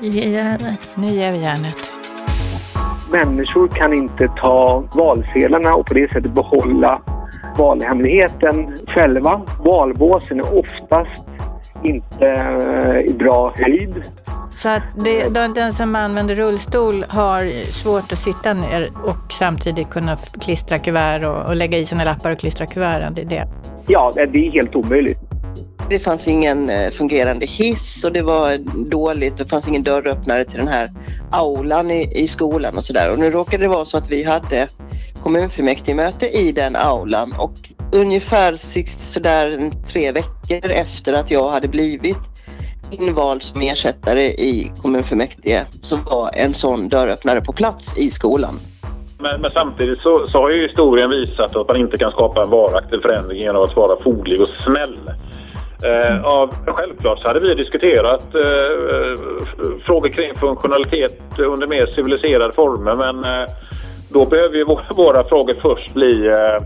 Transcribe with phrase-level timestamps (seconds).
[0.00, 0.90] ge järnet.
[0.94, 1.92] Nu ger vi järnet.
[3.12, 7.02] Människor kan inte ta valsedlarna och på det sättet behålla
[7.58, 9.40] valhemligheten själva.
[9.64, 11.28] Valbåsen är oftast
[11.82, 14.04] inte eh, i bra höjd.
[14.50, 20.16] Så att det, den som använder rullstol har svårt att sitta ner och samtidigt kunna
[20.40, 23.14] klistra kuvert och, och lägga i sina lappar och klistra kuverten.
[23.14, 23.48] Det är det.
[23.86, 25.25] Ja, det är helt omöjligt.
[25.90, 28.58] Det fanns ingen eh, fungerande hiss och det var
[28.90, 29.36] dåligt.
[29.36, 30.88] Det fanns ingen dörröppnare till den här
[31.30, 33.12] aulan i, i skolan och sådär.
[33.12, 34.68] Och nu råkade det vara så att vi hade
[35.22, 37.52] kommunfullmäktigemöte i den aulan och
[37.92, 38.52] ungefär
[39.12, 42.18] sådär tre veckor efter att jag hade blivit
[42.90, 48.54] invald som ersättare i kommunfullmäktige så var en sån dörröppnare på plats i skolan.
[49.18, 52.50] Men, men samtidigt så, så, har ju historien visat att man inte kan skapa en
[52.50, 54.98] varaktig förändring genom att vara foglig och snäll.
[55.84, 59.22] Eh, ja, självklart så hade vi diskuterat eh,
[59.86, 63.46] frågor kring funktionalitet under mer civiliserade former men eh,
[64.12, 66.62] då behöver ju våra, våra frågor först bli eh,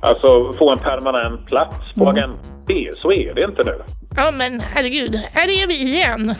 [0.00, 2.16] alltså få en permanent plats på mm.
[2.16, 2.38] agendan.
[2.92, 3.74] Så är det inte nu.
[4.16, 6.34] Ja men herregud, här är vi igen.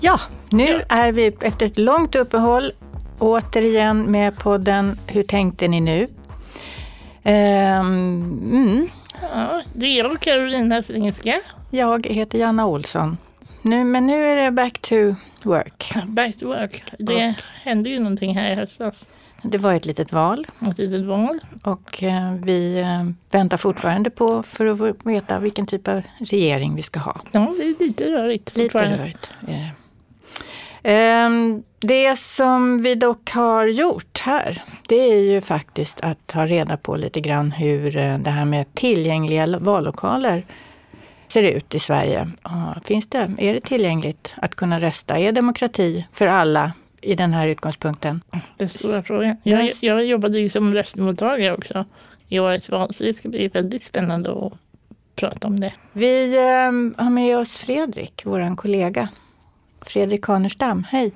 [0.00, 0.96] Ja, nu ja.
[0.96, 2.70] är vi efter ett långt uppehåll
[3.18, 6.06] återigen med podden Hur tänkte ni nu?
[7.26, 7.32] Um,
[8.52, 8.88] mm.
[9.32, 11.40] Ja, det är jag Carolina Sringska.
[11.70, 13.16] Jag heter Janna Olsson.
[13.62, 14.94] Nu, men nu är det back to
[15.42, 15.92] work.
[16.06, 16.82] Back to work.
[16.98, 17.34] Det och.
[17.62, 19.08] hände ju någonting här i höstas.
[19.42, 20.46] Det var ett litet val.
[20.70, 21.38] Ett litet val.
[21.64, 26.82] Och eh, vi eh, väntar fortfarande på för att veta vilken typ av regering vi
[26.82, 27.20] ska ha.
[27.32, 29.70] Ja, det är lite rörigt Lite rörigt är det.
[30.86, 36.76] Um, det som vi dock har gjort här, det är ju faktiskt att ta reda
[36.76, 40.44] på lite grann hur eh, det här med tillgängliga vallokaler
[41.28, 42.30] ser ut i Sverige.
[42.84, 45.18] Finns det, är det tillgängligt att kunna rösta?
[45.18, 48.22] Är demokrati för alla i den här utgångspunkten?
[48.56, 49.36] Den stora frågan.
[49.42, 51.84] Jag, jag jobbade ju som röstmottagare också
[52.28, 54.52] i årets val, så det ska bli väldigt spännande att
[55.16, 55.72] prata om det.
[55.92, 59.08] Vi eh, har med oss Fredrik, vår kollega.
[59.86, 61.12] Fredrik Hanerstam, hej!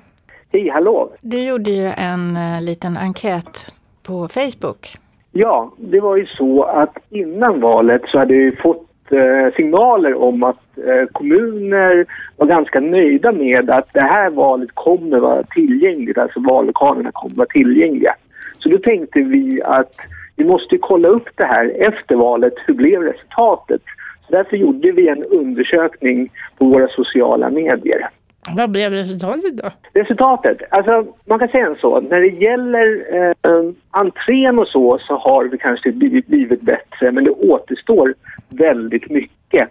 [0.51, 1.11] Hej, hallå!
[1.21, 4.87] Du gjorde ju en uh, liten enkät på Facebook.
[5.31, 10.43] Ja, det var ju så att innan valet så hade vi fått eh, signaler om
[10.43, 12.05] att eh, kommuner
[12.37, 17.47] var ganska nöjda med att det här valet kommer vara tillgängligt, alltså vallokalerna kommer vara
[17.47, 18.15] tillgängliga.
[18.59, 19.93] Så då tänkte vi att
[20.35, 22.53] vi måste kolla upp det här efter valet.
[22.65, 23.81] Hur blev resultatet?
[24.27, 28.09] Så därför gjorde vi en undersökning på våra sociala medier.
[28.57, 29.69] Vad blev resultatet då?
[29.93, 30.57] Resultatet?
[30.69, 32.01] Alltså man kan säga så.
[32.01, 37.11] När det gäller eh, entrén och så, så har vi kanske typ blivit, blivit bättre
[37.11, 38.13] men det återstår
[38.49, 39.69] väldigt mycket.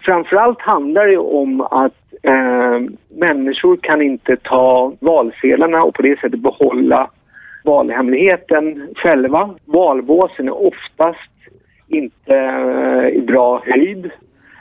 [0.00, 6.40] Framförallt handlar det om att eh, människor kan inte ta valsedlarna och på det sättet
[6.40, 7.10] behålla
[7.64, 9.54] valhemligheten själva.
[9.64, 11.30] Valbåsen är oftast
[11.88, 14.10] inte eh, i bra höjd.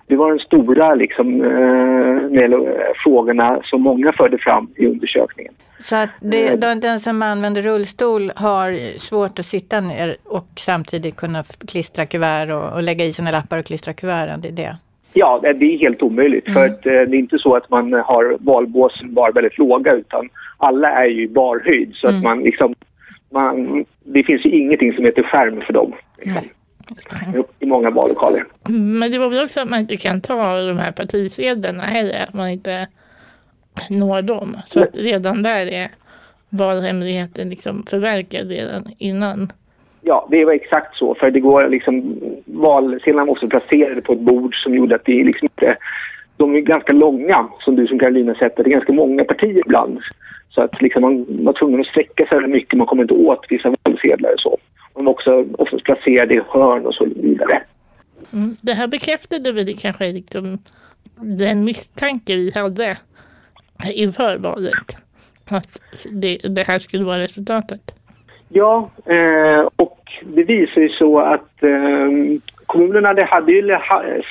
[0.10, 2.62] Det var de stora liksom, eh,
[3.04, 5.54] frågorna som många förde fram i undersökningen.
[5.80, 6.76] Så att det, eh.
[6.76, 12.74] den som använder rullstol har svårt att sitta ner och samtidigt kunna klistra kuvert och,
[12.74, 14.78] och lägga i sina lappar och klistra kuverten, det är det?
[15.14, 16.48] Ja, det är helt omöjligt.
[16.48, 16.54] Mm.
[16.54, 20.30] För att, eh, det är inte så att man har valbås bara väldigt låga utan
[20.58, 21.92] alla är ju i barhöjd.
[21.96, 22.18] Så mm.
[22.18, 22.76] att man liksom,
[23.32, 25.94] man, det finns ju ingenting som heter skärm för dem.
[27.60, 28.46] I många vallokaler.
[28.70, 32.34] Men det var väl också att man inte kan ta de här partisedlarna heller, att
[32.34, 32.88] man inte
[33.90, 34.58] når dem.
[34.66, 35.88] Så att redan där är
[36.50, 39.48] valhemligheten liksom förverkad redan innan.
[40.02, 41.16] Ja, det var exakt så.
[41.16, 45.24] För det går liksom, valsedlarna var också placerade på ett bord som gjorde att det
[45.24, 45.78] liksom inte...
[46.38, 48.56] De är ganska långa, som du som Karolina sett.
[48.56, 50.00] Det är ganska många partier ibland.
[50.50, 52.78] Så att liksom man var tvungen att sträcka sig väldigt mycket.
[52.78, 54.58] Man kommer inte åt vissa valsedlar och så.
[54.94, 57.62] De var också oftast placerade i hörn och så vidare.
[58.34, 58.56] Mm.
[58.62, 60.58] Det här bekräftade väl kanske liksom
[61.16, 62.98] den misstanke vi hade
[63.94, 64.98] inför valet.
[65.50, 65.82] Att
[66.12, 67.82] det, det här skulle vara resultatet.
[68.50, 73.78] Ja, eh, och det visar ju så att eh, kommunerna hade ju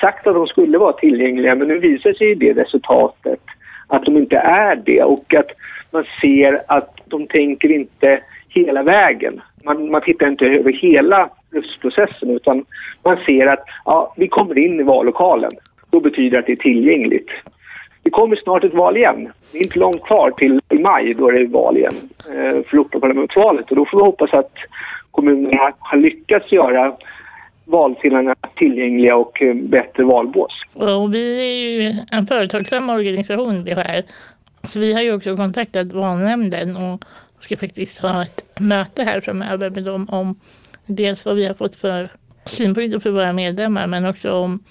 [0.01, 3.39] sagt att de skulle vara tillgängliga men nu visar sig det resultatet
[3.87, 5.51] att de inte är det och att
[5.91, 9.41] man ser att de tänker inte hela vägen.
[9.63, 12.65] Man, man tittar inte över hela röstprocessen utan
[13.03, 15.51] man ser att ja, vi kommer in i vallokalen.
[15.89, 17.29] Då betyder det att det är tillgängligt.
[18.03, 19.31] Det kommer snart ett val igen.
[19.51, 21.95] Det är inte långt kvar till i maj då är det val igen
[22.27, 24.53] eh, för Europaparlamentsvalet och då får vi hoppas att
[25.11, 26.93] kommunerna har lyckats göra
[27.65, 30.51] valsedlarna tillgängliga och eh, bättre valbås.
[30.73, 34.03] Och vi är ju en företagsam organisation det här
[34.63, 37.05] Så vi har ju också kontaktat valnämnden och
[37.39, 40.39] ska faktiskt ha ett möte här framöver med dem om
[40.85, 42.09] dels vad vi har fått för
[42.45, 44.63] synpunkter för våra medlemmar men också om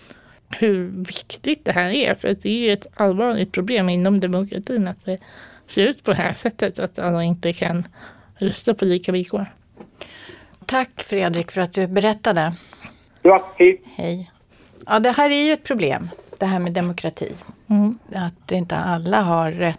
[0.59, 2.15] hur viktigt det här är.
[2.15, 5.19] För det är ju ett allvarligt problem inom demokratin att det
[5.67, 7.87] ser ut på det här sättet att alla inte kan
[8.39, 9.47] rösta på lika villkor.
[10.67, 12.53] Tack Fredrik för att du berättade.
[13.23, 13.83] Ja, hej.
[13.97, 14.31] Hej.
[14.87, 17.35] Ja, det här är ju ett problem, det här med demokrati.
[17.69, 17.99] Mm.
[18.15, 19.75] Att inte alla har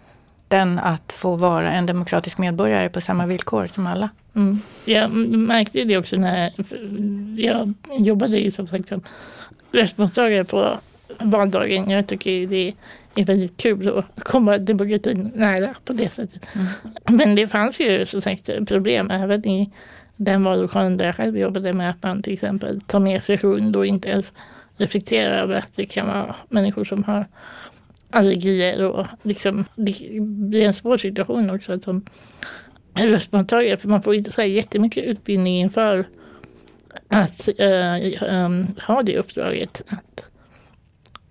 [0.50, 4.10] rätten att få vara en demokratisk medborgare på samma villkor som alla.
[4.34, 4.60] Mm.
[4.84, 6.52] Jag märkte det också när
[7.36, 9.00] jag jobbade ju som sagt som
[9.72, 10.78] röstmottagare på
[11.18, 11.90] valdagen.
[11.90, 12.74] Jag tycker det
[13.14, 16.46] är väldigt kul att komma demokratin nära på det sättet.
[16.54, 17.18] Mm.
[17.18, 19.70] Men det fanns ju som sagt problem även i
[20.16, 23.76] den vallokalen där jag själv jobbade med att man till exempel tar med sig hund
[23.76, 24.32] och inte ens
[24.78, 27.24] reflekterar över att det kan vara människor som har
[28.10, 32.04] allergier och liksom det blir en svår situation också som
[32.94, 36.08] röstmottagare för man får inte så här jättemycket utbildning inför
[37.08, 39.82] att uh, um, ha det uppdraget.
[39.88, 40.24] Att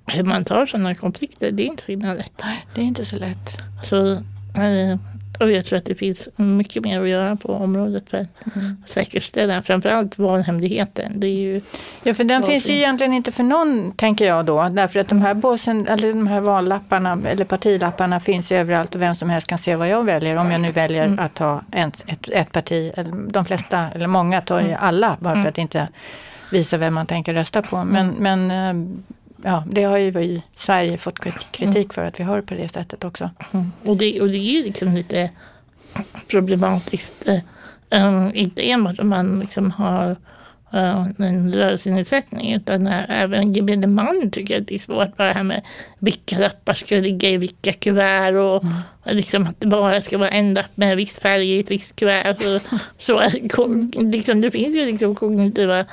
[0.08, 2.42] hur man tar sådana konflikter, det är inte så himla lätt.
[2.44, 3.58] Nej, det är inte så lätt.
[3.84, 4.98] Så, uh,
[5.40, 8.78] och jag tror att det finns mycket mer att göra på området för att Mm.
[8.88, 11.12] säkerställa framförallt valhemligheten.
[11.16, 11.62] Det är ju,
[12.04, 14.70] Ja, för den finns ju egentligen inte för någon, tänker jag då.
[14.70, 19.02] Därför att de här, båsen, eller de här vallapparna, eller partilapparna finns ju överallt och
[19.02, 20.36] vem som helst kan se vad jag väljer.
[20.36, 21.20] Om jag nu väljer Mm.
[21.20, 25.34] att ha en, ett, ett parti, eller de flesta, eller många tar ju alla, bara
[25.34, 25.50] för Mm.
[25.50, 25.88] att inte
[26.52, 27.84] visa vem man tänker rösta på.
[27.84, 28.90] Men, men eh,
[29.44, 32.54] ja, det har ju vi i Sverige fått krit- kritik för att vi har på
[32.54, 33.30] det sättet också.
[33.86, 35.32] och, det, och det är ju liksom lite
[36.28, 37.30] problematiskt.
[37.92, 40.16] Um, inte enbart om man liksom har
[40.72, 45.62] en rörelsenedsättning utan även gemene man tycker att det är svårt bara det här med
[46.00, 48.64] vilka lappar ska ligga i vilka kuvert och
[49.16, 52.42] liksom att det bara ska vara en lapp med viss färg i ett visst kuvert.
[52.42, 52.60] Så,
[52.98, 53.22] så
[53.92, 55.86] liksom, det finns ju liksom kognitiva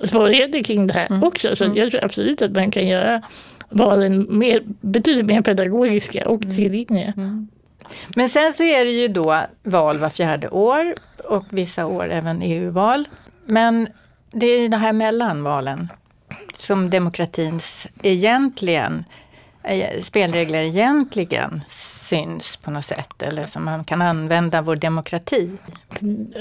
[0.00, 3.22] svårigheter kring det här också så jag tror absolut att man kan göra
[3.68, 7.12] valen mer, betydligt mer pedagogiska och tillgängliga.
[8.16, 10.94] Men sen så är det ju då val var fjärde år
[11.24, 13.08] och vissa år även EU-val.
[13.46, 13.88] Men
[14.34, 15.88] det är det här mellanvalen
[16.56, 19.04] som demokratins egentligen,
[19.62, 25.50] eh, spelregler egentligen syns på något sätt eller som man kan använda vår demokrati.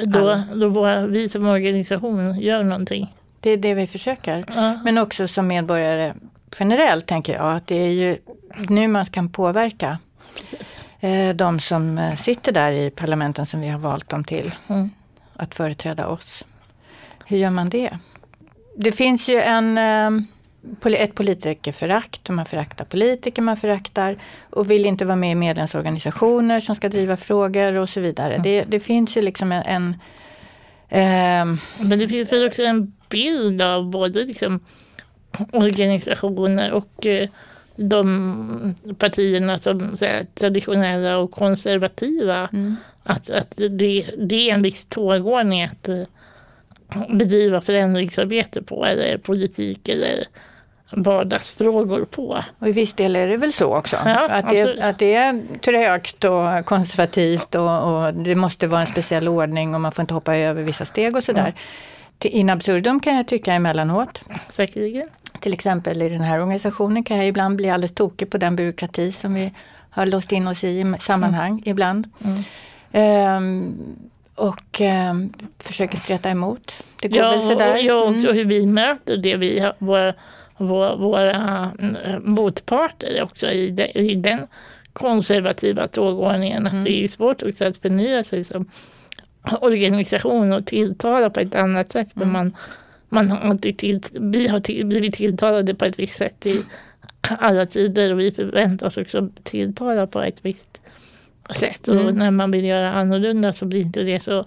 [0.06, 3.16] Då, då våra, vi som organisation gör någonting.
[3.40, 4.46] Det är det vi försöker.
[4.56, 4.80] Ja.
[4.84, 6.14] Men också som medborgare
[6.60, 8.18] generellt tänker jag att det är ju
[8.70, 9.98] nu man kan påverka
[11.00, 14.90] eh, de som eh, sitter där i parlamenten som vi har valt dem till Mm.
[15.36, 16.46] att företräda oss.
[17.26, 17.98] Hur gör man det?
[18.76, 20.26] Det finns ju en, eh,
[20.82, 24.18] poli- ett politikerförakt man föraktar politiker, man föraktar
[24.50, 28.42] och vill inte vara med i medlemsorganisationer som ska driva frågor och så vidare.
[28.44, 29.96] Det, det finns ju liksom en, en
[30.90, 34.60] ehm, Men det finns väl också en bild av både liksom
[35.52, 37.30] organisationer och eh,
[37.76, 42.50] de partierna som här, traditionella och konservativa.
[42.54, 42.76] Mm.
[43.04, 46.04] Att, att det, det är en viss tågordning att eh,
[47.10, 50.24] bedriva förändringsarbete på eller politik eller
[50.96, 52.44] vardagsfrågor på.
[52.60, 53.98] Och i viss del är det väl så också.
[54.06, 58.88] Ja, att, det, att det är trögt och konservativt och, och det måste vara en
[58.88, 61.54] speciell ordning och man får inte hoppa över vissa steg och sådär.
[62.18, 64.24] Till in absurdum kan jag tycka emellanåt.
[64.50, 65.08] Säkerligen.
[65.40, 69.12] Till exempel i den här organisationen kan jag ibland bli alldeles tokig på den byråkrati
[69.12, 69.52] som vi
[69.90, 72.10] har låst in oss i i sammanhang ibland.
[72.26, 72.44] Mm.
[72.92, 73.76] Ehm,
[74.36, 76.84] och ehm, försöker streta emot.
[77.02, 77.74] Det går Ja, väl sådär.
[77.74, 78.22] och, ja, Mm.
[78.36, 80.14] hur vi möter det vi våra,
[80.58, 84.48] våra, våra mm, motparter också i, de, i den
[84.94, 86.68] konservativa tågordningen.
[86.68, 86.84] Mm.
[86.84, 88.70] Det är ju svårt också att förnya sig som
[89.62, 92.08] organisation och tilltala på ett annat sätt.
[92.16, 92.34] Men Mm.
[93.10, 96.62] man, man har till, vi har till, blivit tilltalade på ett visst sätt i
[97.22, 100.80] alla tider och vi förväntas också tilltala på ett visst sätt.
[101.50, 101.56] Och
[101.88, 102.16] Mm.
[102.16, 104.46] när man vill göra annorlunda så blir inte det så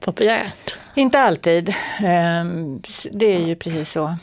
[0.00, 0.74] populärt.
[0.94, 1.74] Inte alltid.
[2.04, 2.80] Ehm,
[3.12, 4.16] Det är ju precis så.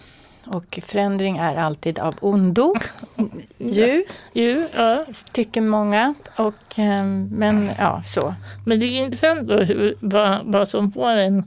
[0.45, 2.75] Och förändring är alltid av ondo.
[3.57, 5.05] Ju, Jo, ja.
[5.31, 6.13] tycker många.
[6.35, 8.35] Och, ehm, men ja, så.
[8.65, 11.43] Men det är intressant då hur, vad, vad som får en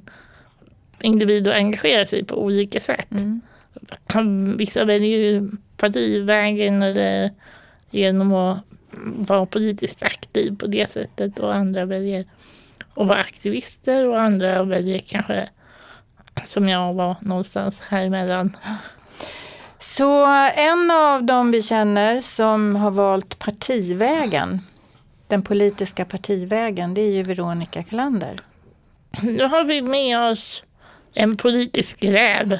[1.00, 3.08] individ att engagera sig på olika sätt.
[3.10, 4.56] Mm.
[4.56, 7.30] Vissa väljer ju partivägen eller
[7.90, 8.58] genom att
[9.28, 12.24] vara politiskt aktiv på det sättet och andra väljer
[12.94, 15.48] att vara aktivister och andra väljer kanske
[16.44, 18.56] som jag var någonstans här emellan.
[19.78, 24.60] Så en av dem vi känner som har valt partivägen
[25.28, 28.40] den politiska partivägen, det är ju Veronica Kalander.
[29.22, 30.62] Nu har vi med oss
[31.14, 32.58] en politisk räv.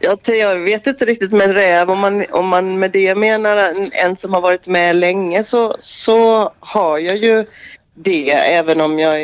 [0.26, 4.16] jag, vet inte riktigt med räv, om man, om man med det menar en, en
[4.16, 7.46] som har varit med länge så, så har jag ju
[7.94, 9.20] det även om jag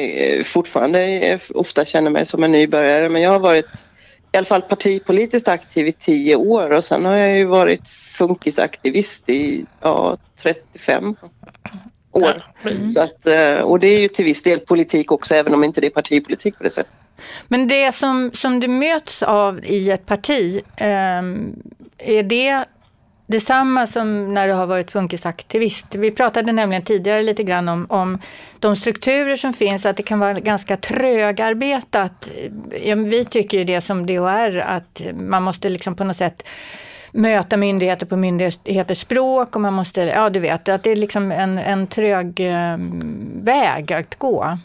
[0.46, 3.08] fortfarande ofta känner mig som en nybörjare.
[3.08, 3.84] Men jag har varit
[4.32, 9.28] i alla fall partipolitiskt aktiv i tio år och sen har jag ju varit funkisaktivist
[9.28, 11.16] i ja, 35
[12.12, 12.44] år.
[12.62, 12.88] Mm.
[12.88, 15.80] Så att, eh, och det är ju till viss del politik också även om inte
[15.80, 16.99] det är partipolitik på det sättet.
[17.48, 21.22] Men det som, som du möts av i ett parti, eh,
[21.98, 22.64] är det
[23.26, 25.94] detsamma som när du har varit funkisaktivist?
[25.94, 28.18] Vi pratade nämligen tidigare lite grann om, om
[28.58, 32.28] de strukturer som finns, att det kan vara ganska trögarbetat.
[32.96, 36.48] Vi tycker ju det som DHR, att man måste liksom på något sätt
[37.12, 41.32] möta myndigheter på myndigheters språk och man måste, ja du vet, att det är liksom
[41.32, 44.58] en, en trög ehm, väg att gå.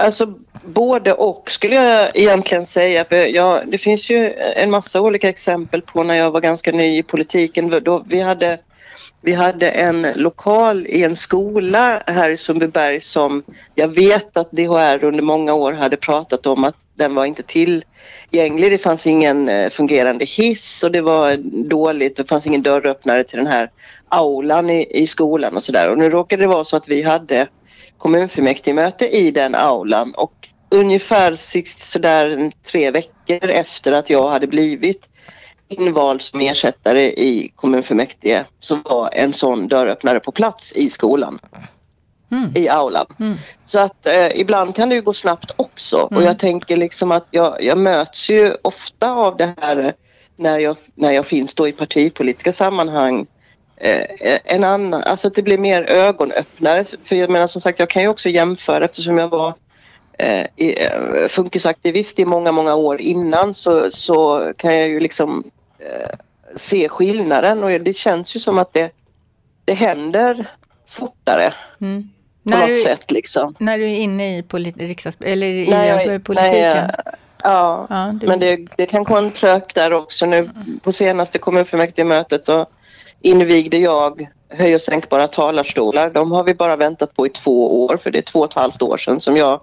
[0.00, 3.04] Alltså både och skulle jag egentligen säga.
[3.28, 7.02] Ja, det finns ju en massa olika exempel på när jag var ganska ny i
[7.02, 7.80] politiken.
[7.84, 8.58] Då vi, hade,
[9.20, 13.42] vi hade en lokal i en skola här i Sundbyberg som
[13.74, 18.70] jag vet att DHR under många år hade pratat om att den var inte tillgänglig.
[18.70, 21.36] Det fanns ingen eh, fungerande hiss och det var
[21.68, 22.16] dåligt.
[22.16, 23.70] Det fanns ingen dörröppnare till den här
[24.08, 25.90] aulan i, i skolan och sådär.
[25.90, 27.46] Och nu råkade det vara så att vi hade
[27.98, 31.34] kommunfullmäktigemöte i den aulan och ungefär
[31.78, 35.08] sådär tre veckor efter att jag hade blivit
[35.68, 41.38] invald som ersättare i kommunfullmäktige så var en sån dörröppnare på plats i skolan.
[42.30, 42.52] Mm.
[42.54, 43.06] i aulan.
[43.20, 43.36] Mm.
[43.64, 46.16] Så att eh, ibland kan det ju gå snabbt också mm.
[46.16, 49.94] och jag tänker liksom att jag, jag möts ju ofta av det här
[50.36, 53.26] när jag, när jag finns då i partipolitiska sammanhang
[54.44, 56.84] en annan, alltså att det blir mer ögonöppnare.
[57.04, 59.54] För jag menar som sagt jag kan ju också jämföra eftersom jag var
[60.18, 66.18] eh, eh, funkisaktivist i många, många år innan så, så kan jag ju liksom eh,
[66.56, 68.90] se skillnaden och det känns ju som att det,
[69.64, 70.50] det händer
[70.86, 71.54] fortare.
[71.80, 72.10] Mm.
[72.42, 73.54] På när något du, sätt liksom.
[73.58, 76.62] När du är inne i, polit, riksdags, eller i jag, politiken?
[76.62, 76.90] Jag,
[77.42, 78.26] ja, ja du...
[78.26, 80.26] men det, det kan gå en trögt där också.
[80.26, 80.50] Nu
[80.82, 82.70] på senaste kommunfullmäktigemötet och
[83.20, 86.10] invigde jag höj och sänkbara talarstolar.
[86.10, 88.54] De har vi bara väntat på i två år för det är två och ett
[88.54, 89.60] halvt år sedan som jag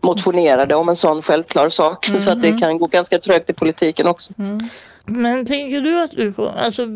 [0.00, 2.08] motionerade om en sån självklar sak.
[2.08, 2.20] Mm.
[2.22, 2.60] Så att det mm.
[2.60, 4.32] kan gå ganska trögt i politiken också.
[4.38, 4.68] Mm.
[5.04, 6.86] Men tänker du att du får, alltså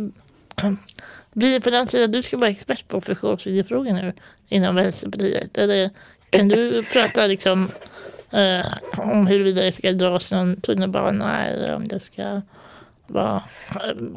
[1.33, 4.13] blir på den sidan du ska vara expert på funktionshinderfrågor nu
[4.49, 5.59] inom Vänsterpartiet?
[5.59, 5.91] Eller
[6.31, 7.69] kan du prata liksom
[8.31, 8.67] eh,
[8.99, 12.41] om huruvida det ska dras någon tunnelbana eller om det ska
[13.07, 13.43] vara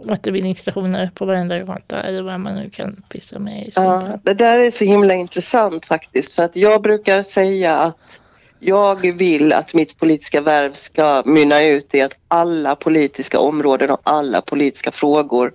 [0.10, 3.72] återvinningsstationer på varenda gata eller vad man nu kan pyssla med.
[3.75, 8.22] ja, det där är så himla intressant faktiskt för att jag brukar säga att
[8.60, 14.01] jag vill att mitt politiska värv ska mynna ut i att alla politiska områden och
[14.03, 15.53] alla politiska frågor,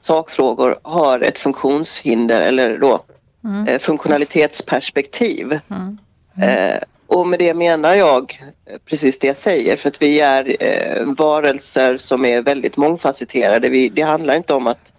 [0.00, 3.04] sakfrågor har ett funktionshinder eller då
[3.44, 3.68] mm.
[3.68, 5.60] eh, funktionalitetsperspektiv.
[5.70, 5.98] Mm.
[6.36, 6.78] Mm.
[7.08, 8.42] Och med det menar jag
[8.84, 13.68] precis det jag säger för att vi är eh, varelser som är väldigt mångfacetterade.
[13.68, 14.94] Vi, det handlar inte om att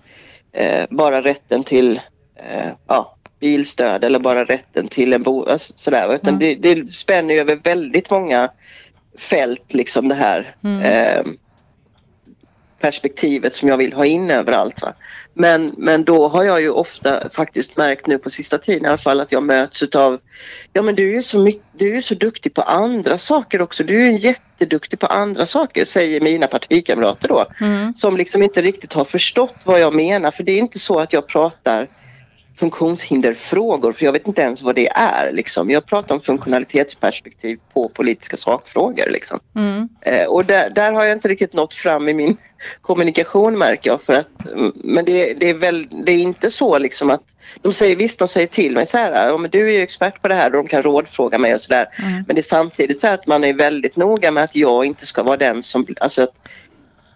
[0.52, 2.02] eh, bara rätten till
[2.36, 6.62] eh, ja, bilstöd eller bara rätten till en bostad alltså, sådär utan mm.
[6.62, 8.52] det, det spänner över väldigt många
[9.18, 10.82] fält liksom det här mm.
[10.82, 11.32] eh,
[12.80, 14.82] perspektivet som jag vill ha in överallt.
[14.82, 14.94] Va?
[15.42, 18.98] Men, men då har jag ju ofta faktiskt märkt nu på sista tiden i alla
[18.98, 20.20] fall att jag möts utav
[20.74, 23.84] Ja men du är ju så, mycket, du är så duktig på andra saker också.
[23.84, 27.46] Du är jätteduktig på andra saker säger mina partikamrater då.
[27.62, 27.94] Mm.
[27.96, 31.14] Som liksom inte riktigt har förstått vad jag menar för det är inte så att
[31.14, 31.88] jag pratar
[32.60, 35.32] funktionshinderfrågor för jag vet inte ens vad det är.
[35.32, 35.70] Liksom.
[35.70, 39.10] Jag pratar om funktionalitetsperspektiv på politiska sakfrågor.
[39.10, 39.40] Liksom.
[39.56, 39.90] Mm.
[40.02, 42.38] Eh, och där, där, har jag inte riktigt nått fram i min
[42.82, 44.02] kommunikation märker jag.
[44.02, 47.24] För att, mm, men det, det är väl, det är inte så liksom att
[47.62, 50.22] de säger visst, de säger till mig så här, ja, men du är ju expert
[50.22, 51.88] på det här och de kan rådfråga mig och sådär.
[52.00, 52.24] Mm.
[52.28, 55.24] Men det är samtidigt så att man är väldigt noga med att jag inte ska
[55.24, 56.36] vara den som, alltså att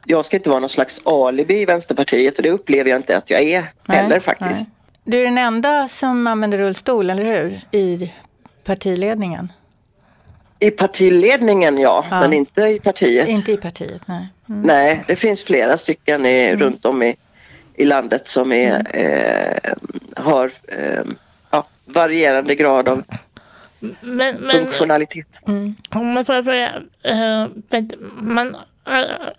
[0.06, 3.30] jag ska inte vara någon slags alibi i Vänsterpartiet och det upplever jag inte att
[3.30, 4.68] jag är nej, heller faktiskt.
[4.68, 4.83] Nej.
[5.04, 7.62] Du är den enda som använder rullstol, eller hur?
[7.72, 8.14] I
[8.64, 9.52] partiledningen?
[10.60, 12.20] I partiledningen ja, ja.
[12.20, 13.28] men inte i partiet.
[13.28, 14.28] Inte i partiet, nej.
[14.50, 14.62] Mm.
[14.62, 16.60] Nej, det finns flera stycken i, mm.
[16.60, 17.16] runt om i,
[17.76, 19.56] i landet som är, mm.
[19.64, 19.74] eh,
[20.24, 21.04] har eh,
[21.50, 23.04] ja, varierande grad av
[23.80, 25.28] men, men, funktionalitet.
[25.48, 25.76] Mm.
[25.94, 27.48] Man, får säga, eh,
[28.14, 28.56] man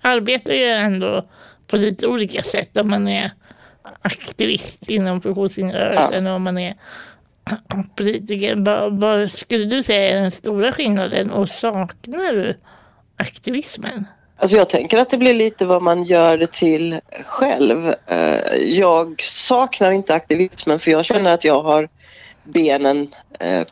[0.00, 1.24] arbetar ju ändå
[1.66, 3.30] på lite olika sätt om man är
[4.02, 6.74] aktivist inom funktionshindersrörelsen och om man är
[7.96, 8.54] politiker.
[8.58, 12.56] Vad, vad skulle du säga är den stora skillnaden och saknar du
[13.16, 14.06] aktivismen?
[14.36, 17.94] Alltså jag tänker att det blir lite vad man gör det till själv.
[18.06, 21.88] Eh, jag saknar inte aktivismen för jag känner att jag har
[22.44, 23.62] benen eh,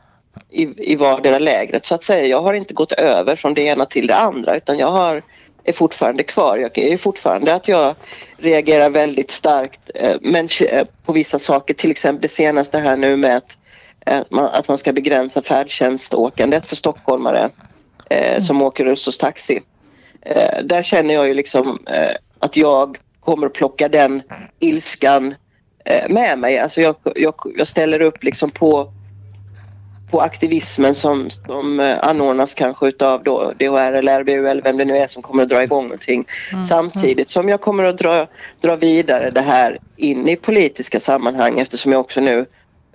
[0.50, 2.26] i, i vardera lägret så att säga.
[2.26, 5.22] Jag har inte gått över från det ena till det andra utan jag har,
[5.64, 6.56] är fortfarande kvar.
[6.56, 7.94] Jag är fortfarande att jag
[8.36, 10.48] reagerar väldigt starkt eh, men
[11.04, 13.58] på vissa saker, till exempel det senaste här nu med att,
[14.06, 17.50] att, man, att man ska begränsa färdtjänståkandet för stockholmare
[18.10, 19.60] eh, som åker hos taxi.
[20.22, 24.22] Eh, där känner jag ju liksom eh, att jag kommer att plocka den
[24.58, 25.34] ilskan
[25.84, 26.58] eh, med mig.
[26.58, 28.92] Alltså jag, jag, jag, ställer upp liksom på,
[30.12, 34.84] på aktivismen som, som eh, anordnas kanske utav då DHR eller RBU eller vem det
[34.84, 36.24] nu är som kommer att dra igång någonting.
[36.52, 36.64] Mm.
[36.64, 38.26] Samtidigt som jag kommer att dra,
[38.60, 42.46] dra vidare det här in i politiska sammanhang eftersom jag också nu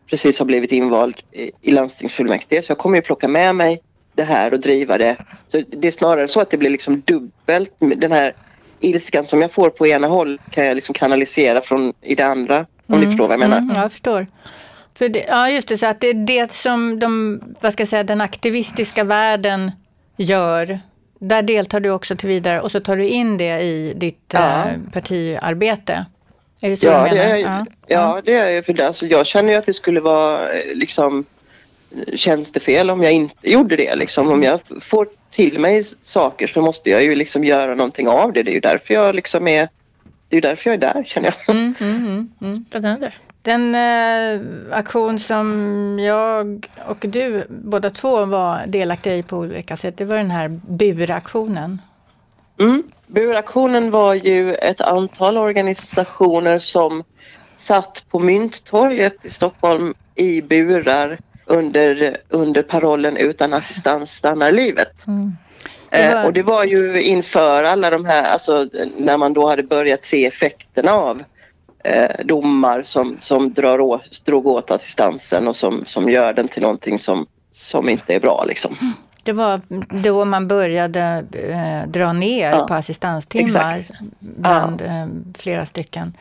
[0.09, 2.61] precis har blivit invald i, i landstingsfullmäktige.
[2.61, 3.81] Så jag kommer ju plocka med mig
[4.15, 5.15] det här och driva det.
[5.47, 7.71] Så det är snarare så att det blir liksom dubbelt.
[7.79, 8.33] Den här
[8.79, 12.59] ilskan som jag får på ena håll kan jag liksom kanalisera från i det andra.
[12.59, 13.57] Om mm, ni förstår vad jag menar.
[13.57, 14.27] Mm, jag förstår.
[14.97, 17.87] För det, ja, just det, så att det är det som de, vad ska jag
[17.87, 19.71] säga, den aktivistiska världen
[20.17, 20.79] gör.
[21.19, 24.39] Där deltar du också till vidare och så tar du in det i ditt ja.
[24.39, 26.05] eh, partiarbete.
[26.61, 27.15] Är det så ja, du menar?
[27.15, 27.65] Det är, ja.
[27.87, 28.87] ja, det är ju för det.
[28.87, 31.25] Alltså, jag känner ju att det skulle vara eh, liksom
[32.15, 33.95] tjänstefel om jag inte gjorde det.
[33.95, 34.31] Liksom.
[34.31, 38.43] Om jag får till mig saker så måste jag ju liksom göra någonting av det.
[38.43, 39.69] Det är ju därför jag liksom är,
[40.29, 41.55] det är därför jag är där känner jag.
[41.55, 42.65] Mm, mm, mm, mm.
[42.69, 43.13] Spännande.
[43.47, 49.97] Den eh, aktion som jag och du båda två var delaktiga i på olika sätt,
[49.97, 51.81] det var den här buraktionen.
[52.59, 52.83] Mm.
[53.07, 57.03] Buraktionen var ju ett antal organisationer som
[57.57, 65.07] satt på Mynttorget i Stockholm i burar under, under parollen utan assistans stannar livet.
[65.07, 65.37] Mm.
[65.91, 66.25] Eh, var...
[66.25, 70.25] och det var ju inför alla de här, alltså när man då hade börjat se
[70.25, 71.23] effekterna av
[71.87, 76.61] eh, domar som, som drar åt, drog åt assistansen och som, som gör den till
[76.61, 78.43] någonting som, som inte är bra.
[78.47, 78.95] Liksom.
[79.23, 79.61] Det var
[80.03, 83.79] då man började eh, dra ner ja, på assistanstimmar
[84.19, 84.85] bland ja.
[84.85, 86.13] eh, flera stycken.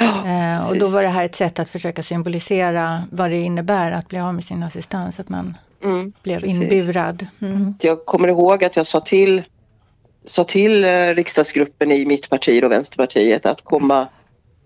[0.00, 4.08] Eh, och då var det här ett sätt att försöka symbolisera vad det innebär att
[4.08, 7.26] bli av med sin assistans, att man mm, blev inburad.
[7.40, 7.74] Mm.
[7.80, 9.42] Jag kommer ihåg att jag sa till,
[10.24, 14.08] sa till eh, riksdagsgruppen i mitt parti och Vänsterpartiet att komma,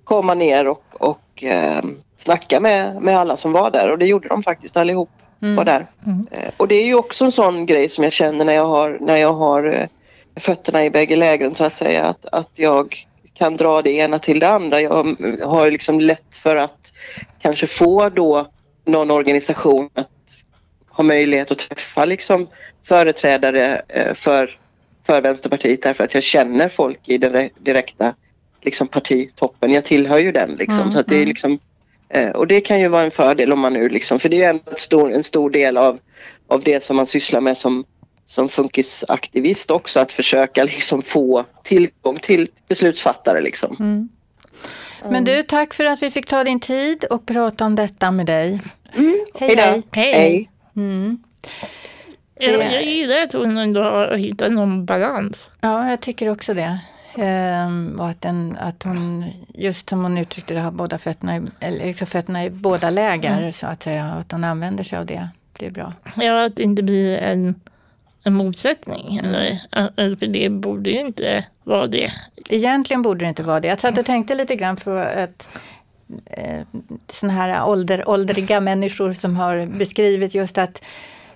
[0.04, 1.84] komma ner och, och eh,
[2.16, 5.10] snacka med, med alla som var där och det gjorde de faktiskt allihop.
[5.42, 5.56] Mm.
[5.56, 5.86] Var där.
[6.06, 6.26] Mm.
[6.30, 8.98] Eh, och det är ju också en sån grej som jag känner när jag har,
[9.00, 9.86] när jag har eh,
[10.40, 12.04] fötterna i bägge lägren så att säga.
[12.04, 12.96] Att, att jag
[13.34, 14.80] kan dra det ena till det andra.
[14.80, 16.92] Jag har liksom lätt för att
[17.38, 18.46] kanske få då
[18.84, 20.08] någon organisation att
[20.88, 22.46] ha möjlighet att träffa liksom
[22.84, 24.58] företrädare eh, för,
[25.06, 28.14] för Vänsterpartiet därför att jag känner folk i den direkta
[28.64, 29.72] liksom partitoppen.
[29.72, 30.80] Jag tillhör ju den liksom.
[30.80, 31.28] Mm, så att det är mm.
[31.28, 31.58] liksom,
[32.08, 34.50] eh, och det kan ju vara en fördel om man nu liksom, för det är
[34.50, 35.98] en stor, en stor del av,
[36.48, 37.84] av det som man sysslar med som
[38.26, 43.40] som funkisaktivist också att försöka liksom få tillgång till beslutsfattare.
[43.40, 43.76] Liksom.
[43.80, 44.08] Mm.
[45.10, 48.26] Men du, tack för att vi fick ta din tid och prata om detta med
[48.26, 48.60] dig.
[48.96, 49.24] Mm.
[49.34, 49.82] Hej, hej.
[49.92, 50.50] hej.
[50.76, 51.18] Mm.
[52.38, 55.50] Jag, gillar att hon ändå har hittat någon balans.
[55.60, 56.78] Ja, jag tycker också det.
[57.16, 61.42] Ehm, och att, den, att hon, just som hon uttryckte det, har båda fötterna, i,
[61.70, 63.52] liksom fötterna i båda läger mm.
[63.52, 64.04] så att säga.
[64.04, 65.28] Att hon använder sig av det.
[65.58, 65.92] Det är bra.
[66.16, 67.54] Ja, att det inte blir en
[68.24, 69.16] en motsättning.
[69.16, 72.12] Eller, för det borde ju inte vara det.
[72.48, 73.68] Egentligen borde det inte vara det.
[73.68, 75.58] Jag satt och tänkte lite grann för att
[76.26, 76.60] eh,
[77.12, 80.82] sådana här ålder, åldriga människor som har beskrivit just att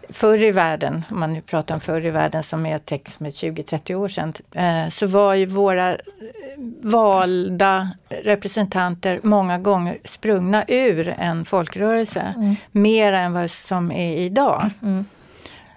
[0.09, 3.31] förr i världen, om man nu pratar om förr i världen som är text med
[3.31, 5.97] 20-30 år sedan, eh, så var ju våra
[6.81, 12.35] valda representanter många gånger sprungna ur en folkrörelse.
[12.37, 12.57] Mm.
[12.73, 14.71] Mer än vad som är idag.
[14.83, 15.05] Mm.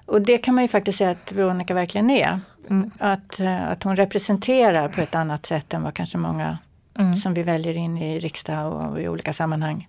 [0.05, 2.39] Och det kan man ju faktiskt säga att Veronica verkligen är.
[2.69, 2.91] Mm.
[2.99, 6.57] Att, eh, att hon representerar på ett annat sätt än vad kanske många
[6.99, 7.17] mm.
[7.17, 9.87] som vi väljer in i riksdag och i olika sammanhang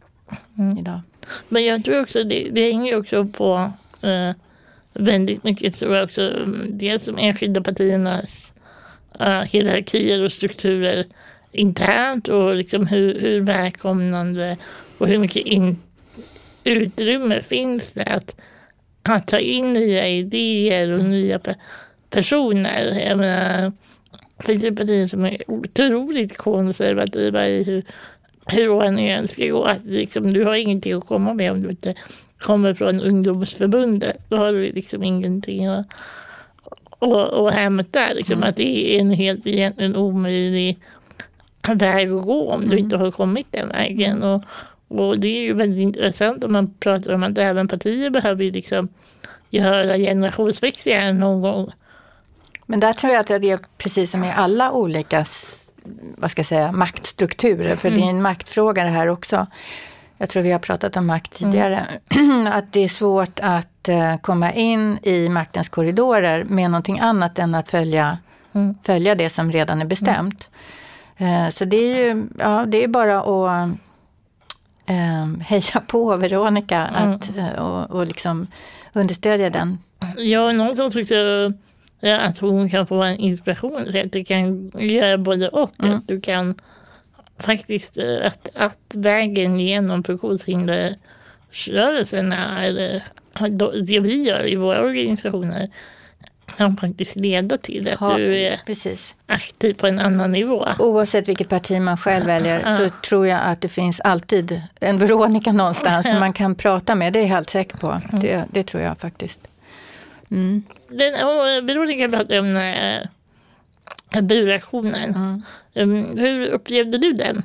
[0.59, 0.79] mm.
[0.79, 1.01] idag.
[1.49, 3.73] Men jag tror också det, det hänger också på
[4.05, 4.31] eh,
[4.95, 8.53] väldigt mycket tror jag också, dels de enskilda partiernas
[9.21, 11.05] eh, hierarkier och strukturer
[11.53, 14.57] internt och liksom hur, hur välkomnande
[14.99, 15.79] och hur mycket in,
[16.65, 18.35] utrymme finns det att
[19.03, 21.55] att ta in nya idéer och nya pe
[22.11, 23.09] personer.
[23.09, 23.73] Jag menar,
[24.37, 27.85] det finns ju partier som är otroligt konservativa i hur
[28.47, 29.65] hur ordningen ska gå.
[29.65, 31.95] Att liksom, du har ingenting att komma med om du inte
[32.43, 34.17] kommer från ungdomsförbundet.
[34.29, 35.87] Då har du liksom ingenting att
[37.03, 38.13] och, och hämta.
[38.13, 38.49] Liksom, mm.
[38.49, 40.79] Att det är en helt egentligen omöjlig
[41.69, 42.79] väg att gå om du mm.
[42.79, 44.23] inte har kommit den vägen.
[44.23, 44.43] Och,
[44.89, 48.89] och det är ju väldigt intressant om man pratar om att även partier behöver liksom
[49.51, 51.71] göra generationsväxlingar någon gång.
[52.67, 55.25] Men där tror jag att det är precis som i alla olika
[56.17, 58.01] vad ska jag säga, maktstrukturer, för mm.
[58.01, 59.47] det är en maktfråga det här också.
[60.23, 61.87] Jag tror vi har pratat om makt tidigare.
[62.11, 62.47] Mm.
[62.53, 67.55] att det är svårt att uh, komma in i maktens korridorer med någonting annat än
[67.55, 68.19] att följa,
[68.53, 68.75] mm.
[68.83, 70.49] följa det som redan är bestämt.
[71.21, 73.71] Uh, så det är ju ja, det är bara att
[74.91, 77.11] uh, heja på Veronica mm.
[77.11, 78.47] att, och, och liksom
[78.93, 79.79] understödja den.
[80.17, 81.53] Ja, någon som tyckte
[82.21, 83.97] att hon kan få en inspiration.
[84.05, 85.85] Att du kan göra både och.
[85.85, 85.97] Mm.
[85.97, 86.55] Att du kan
[87.43, 93.03] faktiskt eh, att, att vägen genom funktionshindersrörelsen är
[93.87, 95.71] det vi gör i våra organisationer
[96.57, 99.15] kan faktiskt leda till att ja, du är precis.
[99.27, 100.69] aktiv på en annan nivå.
[100.79, 102.79] Oavsett vilket parti man själv väljer ja.
[102.79, 107.13] så tror jag att det finns alltid en Veronica någonstans som man kan prata med.
[107.13, 107.87] Det är jag helt säker på.
[107.87, 108.03] Mm.
[108.11, 109.41] Det, det, tror jag faktiskt.
[110.31, 110.63] Mm.
[110.89, 111.13] Den,
[111.67, 113.01] Veronica pratade om äh,
[114.21, 115.15] buraktionen.
[115.15, 115.43] Mm.
[115.75, 117.43] Um, hur upplevde du den?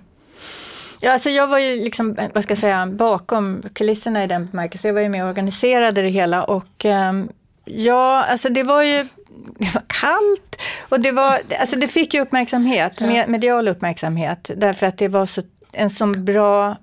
[0.99, 4.89] Ja, alltså jag var ju liksom, vad ska jag säga, bakom kulisserna i den bemärkelsen.
[4.89, 7.30] Jag var ju med och organiserade det hela och um,
[7.65, 9.03] ja, alltså det var ju
[9.60, 13.27] det var kallt och det var, alltså det fick ju uppmärksamhet, ja.
[13.27, 16.75] medial uppmärksamhet, därför att det var så, en så bra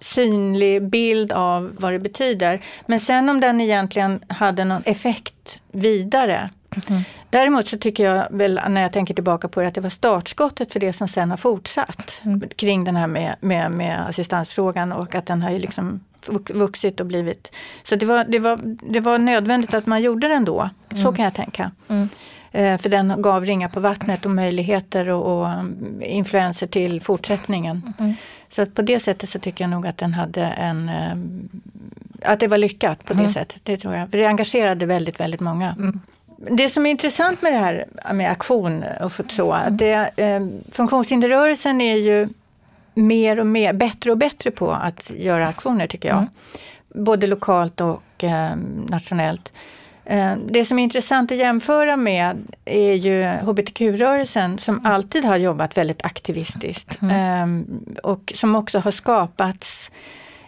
[0.00, 2.60] synlig bild av vad det betyder.
[2.86, 6.50] Men sen om den egentligen hade någon effekt vidare,
[6.90, 7.02] Mm.
[7.30, 10.72] Däremot så tycker jag väl när jag tänker tillbaka på det att det var startskottet
[10.72, 12.42] för det som sen har fortsatt mm.
[12.56, 16.00] kring den här med, med, med assistansfrågan och att den har ju liksom
[16.48, 17.52] vuxit och blivit...
[17.84, 18.60] Så det var, det var,
[18.92, 21.04] det var nödvändigt att man gjorde den då, mm.
[21.04, 21.70] så kan jag tänka.
[21.88, 22.08] Mm.
[22.52, 27.94] Eh, för den gav ringar på vattnet och möjligheter och, och mm, influenser till fortsättningen.
[27.98, 28.14] Mm.
[28.48, 30.88] Så att på det sättet så tycker jag nog att den hade en...
[30.88, 34.10] Eh, att det var lyckat på det sättet, det tror jag.
[34.10, 35.76] För det engagerade väldigt, väldigt många
[36.36, 41.80] det som är intressant med det här med aktion och så, att det, eh, funktionshinderrörelsen
[41.80, 42.28] är ju
[42.94, 46.18] mer och mer, bättre och bättre på att göra aktioner tycker jag.
[46.18, 46.30] Mm.
[46.88, 48.56] Både lokalt och eh,
[48.88, 49.52] nationellt.
[50.04, 54.92] Eh, det som är intressant att jämföra med är ju hbtq-rörelsen som mm.
[54.92, 56.98] alltid har jobbat väldigt aktivistiskt.
[57.02, 57.64] Mm.
[57.96, 59.90] Eh, och som också har skapats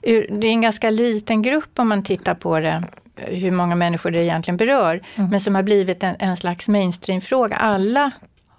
[0.01, 2.85] det är en ganska liten grupp om man tittar på det
[3.27, 5.31] hur många människor det egentligen berör, mm.
[5.31, 7.57] men som har blivit en, en slags mainstreamfråga.
[7.57, 8.11] Alla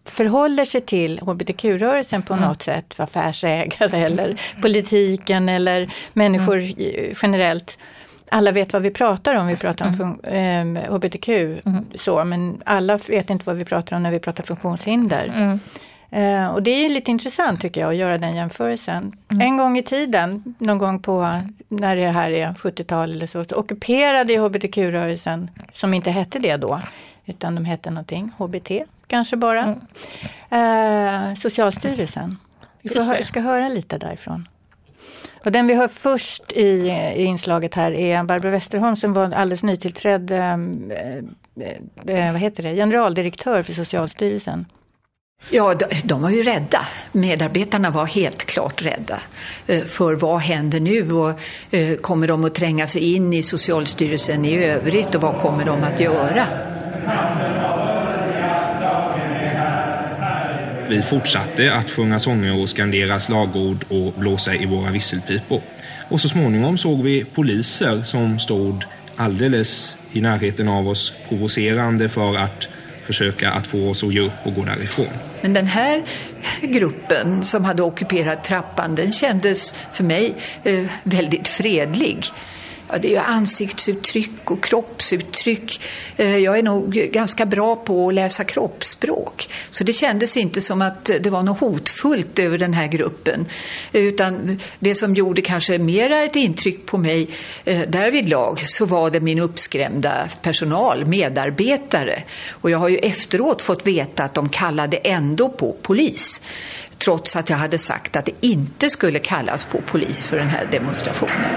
[0.06, 2.48] förhåller sig till hbtq-rörelsen på mm.
[2.48, 7.14] något sätt, affärsägare eller politiken eller människor mm.
[7.22, 7.78] generellt.
[8.32, 10.78] Alla vet vad vi pratar om, vi pratar om mm.
[10.78, 11.86] eh, hbtq, mm.
[11.96, 15.60] så, men alla vet inte vad vi pratar om när vi pratar funktionshinder.
[16.12, 19.18] Eh, och det är lite intressant tycker jag att göra den jämförelsen.
[19.32, 19.42] Mm.
[19.42, 23.56] En gång i tiden, någon gång på, när det här är 70-tal eller så, så
[23.56, 26.82] ockuperade hbtq-rörelsen, som inte hette det då,
[27.26, 28.72] utan de hette någonting, HBT
[29.10, 29.76] kanske bara,
[30.52, 31.32] mm.
[31.32, 32.38] eh, Socialstyrelsen.
[32.82, 34.48] Vi får hö ska höra lite därifrån.
[35.46, 39.64] Och den vi hör först i, i inslaget här är Barbro Westerholm som var alldeles
[39.64, 41.18] nytillträdd eh, eh,
[42.08, 42.76] eh vad heter det?
[42.76, 44.66] generaldirektör för Socialstyrelsen.
[45.50, 46.82] Ja, de, de var ju rädda.
[47.12, 49.22] Medarbetarna var helt klart rädda.
[49.68, 51.40] Eh, för vad händer nu och
[51.72, 55.84] eh, kommer de att tränga sig in i Socialstyrelsen i övrigt och vad kommer de
[55.84, 56.48] att göra?
[60.90, 65.62] Vi fortsatte att sjunga sånger och skandera slagord och blåsa i våra visselpipor.
[66.10, 68.84] Och så småningom såg vi poliser som stod
[69.16, 72.68] alldeles i närheten av oss provocerande för att
[73.10, 75.08] försöka att få oss att ge upp och gå därifrån.
[75.42, 76.04] Men den här
[76.62, 82.26] gruppen som hade ockuperat trappan den kändes för mig eh, väldigt fredlig.
[82.90, 85.82] Ja, det är ju ansiktsuttryck och kroppsuttryck.
[86.18, 89.50] Eh, jag är nog ganska bra på att läsa kroppsspråk.
[89.70, 93.46] Så det kändes inte som att det var något hotfullt över den här gruppen.
[93.92, 97.30] Utan det som gjorde kanske mera ett intryck på mig
[97.66, 102.24] därvid därvidlag så var det min uppskrämda personal, medarbetare.
[102.52, 106.42] Och jag har ju efteråt fått veta att de kallade ändå på polis
[106.98, 110.68] trots att jag hade sagt att det inte skulle kallas på polis för den här
[110.72, 111.56] demonstrationen.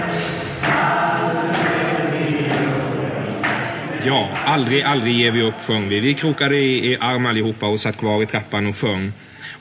[4.05, 5.99] Ja, aldrig, aldrig ger vi upp sjöng vi.
[5.99, 9.11] Vi krokade i, i arm allihopa och satt kvar i trappan och sjöng.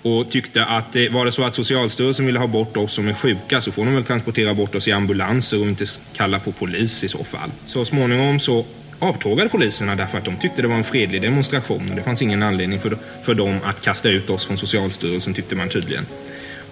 [0.03, 3.15] och tyckte att eh, var det så att Socialstyrelsen ville ha bort oss som är
[3.15, 7.05] sjuka så får de väl transportera bort oss i ambulanser och inte kalla på polis
[7.05, 7.51] i så fall.
[7.67, 8.65] Så småningom så
[8.99, 12.43] avtågade poliserna därför att de tyckte det var en fredlig demonstration och det fanns ingen
[12.43, 16.07] anledning för, för dem att kasta ut oss från Socialstyrelsen tyckte man tydligen.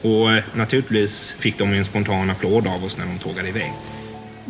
[0.02, 3.72] Och eh, naturligtvis fick de en spontan applåd av oss när de tågade iväg.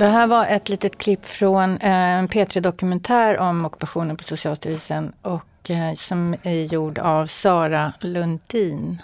[0.00, 5.70] Det här var ett litet klipp från eh, en P3-dokumentär om ockupationen på Socialstyrelsen och
[5.70, 9.02] eh, som är gjord av Sara Lundin.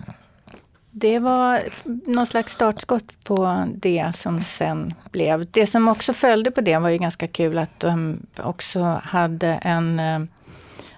[0.90, 1.60] Det var
[2.06, 5.50] någon slags startskott på det som sen blev.
[5.50, 10.00] Det som också följde på det var ju ganska kul att de också hade en
[10.00, 10.20] eh,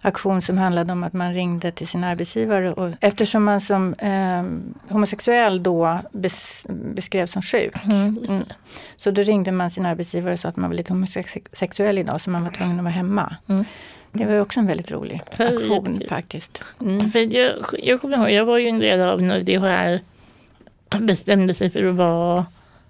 [0.08, 2.72] aktion som handlade om att man ringde till sin arbetsgivare.
[2.72, 4.44] Och eftersom man som eh,
[4.92, 7.74] homosexuell då bes, beskrevs som sjuk.
[7.84, 8.24] Mm.
[8.28, 8.44] Mm.
[8.96, 12.30] Så då ringde man sin arbetsgivare och sa att man var lite homosexuell idag så
[12.30, 13.36] man var tvungen att vara hemma.
[13.48, 13.64] Mm.
[14.12, 16.62] Det var också en väldigt rolig aktion faktiskt.
[16.80, 17.10] Mm.
[17.10, 20.00] För jag, jag kommer ihåg, jag var ju en del av när DHR
[21.00, 22.46] bestämde sig för att vara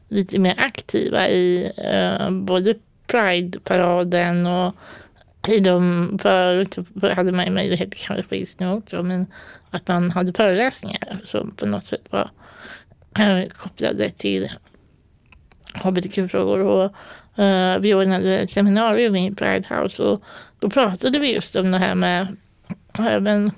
[0.09, 2.75] lite mer aktiva i eh, både
[3.07, 4.75] Pride-paraden och
[5.49, 9.27] tid om förut typ, hade man ju möjlighet, kanske finns nu också, men
[9.71, 12.31] att man hade föreläsningar som på något sätt var
[13.19, 14.49] eh, kopplade till
[15.75, 16.59] hbtq-frågor.
[16.59, 16.85] Och,
[17.39, 20.23] uh, vi ordnade ett seminarium i Pride House och
[20.59, 22.37] då pratade vi just om det här med
[22.99, 23.51] eh, även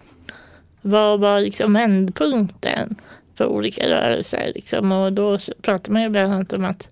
[0.83, 2.96] vad var liksom vändpunkten
[3.35, 4.53] för olika rörelser.
[4.55, 4.92] Liksom.
[4.92, 6.88] Och då pratade man ju bland annat om att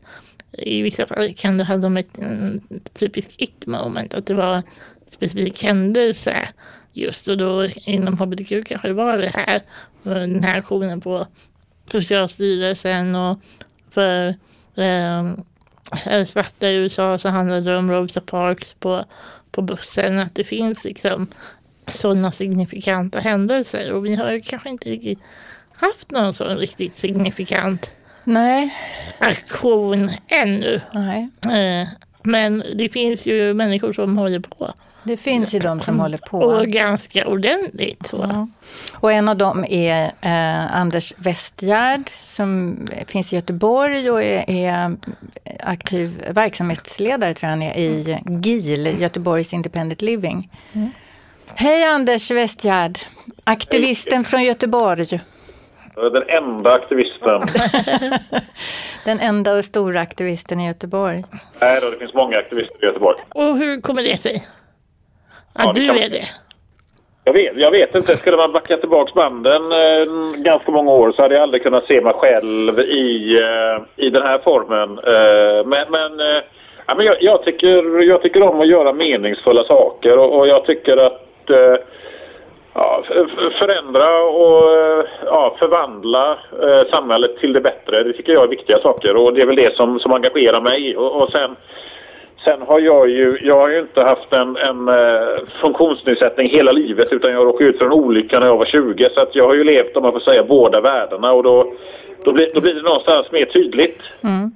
[0.52, 2.60] i vissa fall kan det handla om ett mm,
[2.92, 4.62] typiskt it moment, att det var en
[5.10, 6.48] specifik händelse
[6.92, 9.60] just och då inom hbtq kanske det var det här,
[10.02, 11.26] den här aktionen på
[11.92, 13.38] Socialstyrelsen och
[13.90, 14.34] för
[14.76, 15.44] ehm,
[16.06, 19.04] eh, svarta i USA så handlade det om Rosa Parks på,
[19.50, 21.26] på bussen, att det finns liksom
[21.86, 23.92] sådana signifikanta händelser.
[23.92, 25.18] Och vi har kanske inte riktigt
[25.72, 27.90] haft någon sån riktigt signifikant
[28.28, 28.74] Nej.
[29.18, 30.80] aktion ännu.
[30.92, 31.28] Nej.
[31.42, 31.88] Eh,
[32.22, 34.72] men det finns ju människor som håller på.
[35.02, 36.38] Det finns ju de som håller på.
[36.38, 38.06] Och ganska ordentligt.
[38.06, 38.48] Så.
[38.94, 44.96] Och en av dem är eh, Anders Westgärd som finns i Göteborg och är, är
[45.60, 50.50] aktiv verksamhetsledare tror jag han är, i GIL, Göteborgs Independent Living.
[50.72, 50.90] Mm.
[51.54, 52.98] Hej Anders Westgärd,
[53.44, 55.20] aktivisten från Göteborg.
[55.98, 57.42] Den enda aktivisten.
[59.04, 61.24] Den enda och stora aktivisten i Göteborg.
[61.60, 63.16] Nej då, det finns många aktivister i Göteborg.
[63.34, 64.34] Och hur kommer det sig?
[65.52, 66.24] Att ja, du är det?
[67.24, 68.16] Jag vet, jag vet inte.
[68.16, 70.04] Skulle man backa tillbaka banden eh,
[70.36, 74.22] ganska många år så hade jag aldrig kunnat se mig själv i, eh, i den
[74.22, 74.90] här formen.
[74.98, 76.42] Eh, men men, eh,
[76.86, 80.64] ja, men jag, jag, tycker, jag tycker om att göra meningsfulla saker och, och jag
[80.64, 81.74] tycker att eh,
[82.78, 83.02] ja,
[83.58, 88.02] förändra och eh, ja, förvandla eh, samhället till det bättre.
[88.02, 90.96] Det tycker jag är viktiga saker och det är väl det som, som engagerar mig.
[90.96, 91.56] Och, och sen,
[92.44, 97.12] sen har jag ju, jag har ju inte haft en, en uh, funktionsnedsättning hela livet
[97.12, 99.54] utan jag råkade ut för en olycka när jag var 20 så att jag har
[99.54, 101.72] ju levt, om man får säga, båda världarna och då,
[102.24, 104.00] då, blir, då blir det någonstans mer tydligt.
[104.24, 104.50] Mm.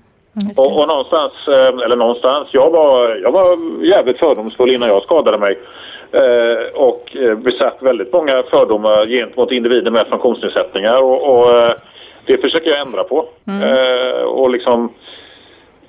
[0.58, 1.32] Och, och, någonstans,
[1.84, 5.58] eller någonstans, jag var, jag var jävligt fördomsfull innan jag skadade mig.
[6.12, 10.96] Eh, och eh, besatt väldigt många fördomar gentemot individer med funktionsnedsättningar.
[11.02, 11.72] Och, och eh,
[12.26, 13.28] det försöker jag ändra på.
[13.46, 14.26] Mm.
[14.26, 14.92] och liksom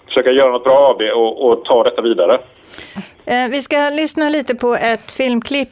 [0.08, 2.40] försöka göra något bra av det och, och ta detta vidare.
[3.50, 5.70] Vi ska lyssna lite på ett filmklipp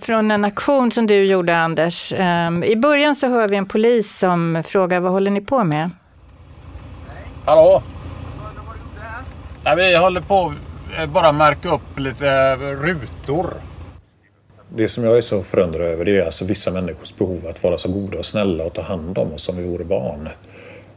[0.00, 2.12] från en aktion som du gjorde, Anders.
[2.64, 5.90] I början så hör vi en polis som frågar vad håller ni på med?
[7.46, 7.82] Hallå?
[9.64, 10.52] Nej, vi håller på
[11.08, 13.46] bara märka upp lite eh, rutor.
[14.68, 17.78] Det som jag är så förundrad över det är alltså vissa människors behov att vara
[17.78, 20.28] så goda och snälla och ta hand om oss som vi vore barn.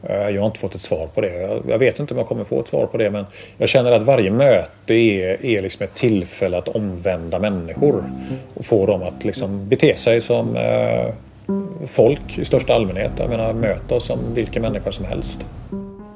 [0.03, 1.61] Eh, jag har inte fått ett svar på det.
[1.67, 3.25] Jag vet inte om jag kommer få ett svar på det men
[3.57, 8.03] jag känner att varje möte är, är liksom ett tillfälle att omvända människor
[8.53, 11.13] och få dem att liksom bete sig som eh,
[11.87, 13.11] folk i största allmänhet.
[13.17, 15.45] Jag menar möta oss som vilken människa som helst.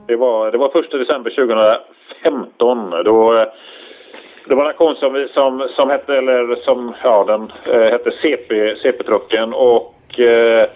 [0.08, 1.30] Det var, det var 1 december
[2.24, 2.90] 2015.
[3.06, 3.46] Då
[4.50, 8.76] det var en aktion som, som, som hette, eller som, ja den eh, hette CP,
[8.84, 10.70] CP-trucken och eh,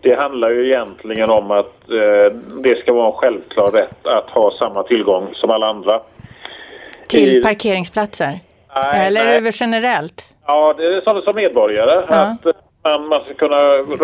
[0.00, 4.52] det handlar ju egentligen om att eh, det ska vara en självklar rätt att ha
[4.58, 6.00] samma tillgång som alla andra.
[7.08, 8.40] Till I, parkeringsplatser?
[8.74, 9.36] Nej, eller nej.
[9.36, 10.22] över generellt?
[10.46, 12.04] Ja, det är som, som medborgare.
[12.08, 12.36] Ja.
[12.44, 13.56] Att, man, ska kunna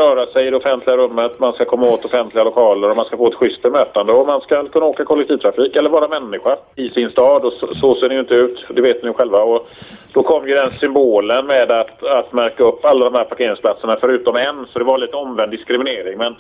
[0.03, 3.17] röra sig i det offentliga rummet, man ska komma åt offentliga lokaler och man ska
[3.17, 7.11] få ett schysst bemötande och man ska kunna åka kollektivtrafik eller vara människa i sin
[7.11, 9.43] stad och så, så ser det ju inte ut, det vet ni själva.
[9.43, 9.69] Och
[10.13, 14.37] då kom ju den symbolen med att, att märka upp alla de här parkeringsplatserna förutom
[14.37, 16.19] en, så det var lite omvänd diskriminering.
[16.19, 16.35] Men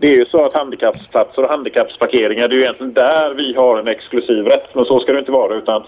[0.00, 3.78] det är ju så att handikappsplatser och handikappsparkeringar, det är ju egentligen där vi har
[3.78, 5.82] en exklusiv rätt, men så ska det inte vara utan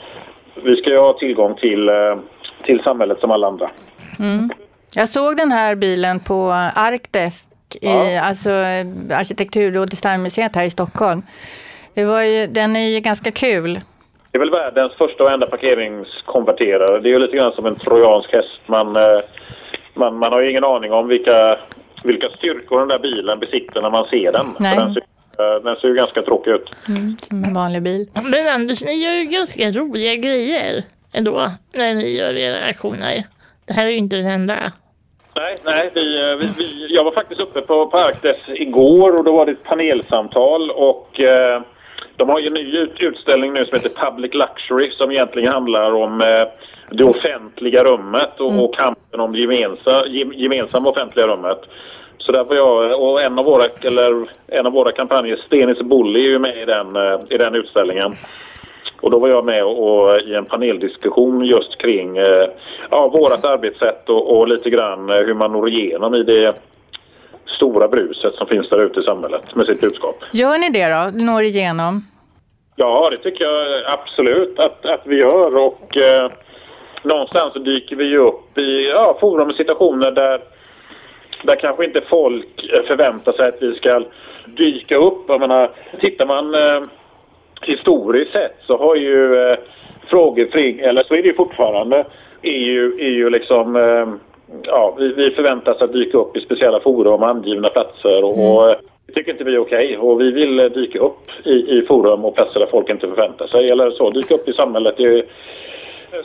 [0.54, 2.16] vi ska ju ha tillgång till, eh,
[2.64, 3.70] till samhället som alla andra.
[4.18, 4.50] Mm.
[4.94, 7.50] Jag såg den här bilen på Arkdesk,
[7.80, 8.10] ja.
[8.10, 8.50] i, alltså
[9.10, 11.22] arkitektur och designmuseet här i Stockholm.
[11.94, 13.80] Det var ju, den är ju ganska kul.
[14.30, 17.00] Det är väl världens första och enda parkeringskonverterare.
[17.00, 18.60] Det är ju lite grann som en trojansk häst.
[18.66, 19.20] Man, eh,
[19.94, 21.58] man, man har ju ingen aning om vilka,
[22.04, 24.46] vilka styrkor den där bilen besitter när man ser den.
[24.58, 24.76] Nej.
[24.76, 25.02] Den ser,
[25.38, 26.70] eh, den ser ju ganska tråkig ut.
[26.88, 28.08] Mm, som en vanlig bil.
[28.14, 31.40] Men Anders, ni gör ju ganska roliga grejer ändå
[31.76, 33.24] när ni gör era aktioner.
[33.66, 34.72] Det här är ju inte den enda.
[35.36, 39.24] Nej, nej vi, eh, vi, vi, jag var faktiskt uppe på, på Arkdes igår och
[39.24, 41.62] då var det ett panelsamtal och eh,
[42.16, 46.20] de har ju en ny utställning nu som heter Public Luxury som egentligen handlar om
[46.20, 46.48] eh,
[46.90, 48.64] det offentliga rummet och, mm.
[48.64, 51.58] och kampen om det gemensamma, gemensamma offentliga rummet.
[52.18, 56.22] Så där var jag, och en av våra, eller en av våra kampanjer, Stenis Bully,
[56.22, 58.16] är ju med i den, eh, i den utställningen.
[59.02, 62.48] Och då var jag med och, i en paneldiskussion just kring eh,
[62.90, 66.54] ja, vårat arbetssätt och, och lite grann eh, hur man når igenom i det
[67.46, 70.16] stora bruset som finns där ute i samhället med sitt budskap.
[70.32, 71.24] Gör ni det då?
[71.24, 72.02] Når igenom?
[72.76, 76.30] Ja, det tycker jag absolut att, att vi gör och eh,
[77.02, 80.40] någonstans så dyker vi upp i ja, forum och situationer där,
[81.42, 84.02] där kanske inte folk förväntar sig att vi ska
[84.46, 85.24] dyka upp.
[85.28, 86.82] Jag menar, tittar man eh,
[87.66, 89.56] historiskt sett så har ju eh,
[90.06, 92.04] frågor kring, eller så är det ju fortfarande,
[92.42, 94.06] är ju, är ju liksom eh,
[94.62, 98.46] ja, vi, vi förväntas att dyka upp i speciella forum, angivna platser och, mm.
[98.46, 98.74] och
[99.06, 99.96] det tycker inte vi är okej okay.
[99.96, 103.66] och vi vill dyka upp i, i forum och platser där folk inte förväntar sig
[103.66, 105.22] eller så, dyka upp i samhället i,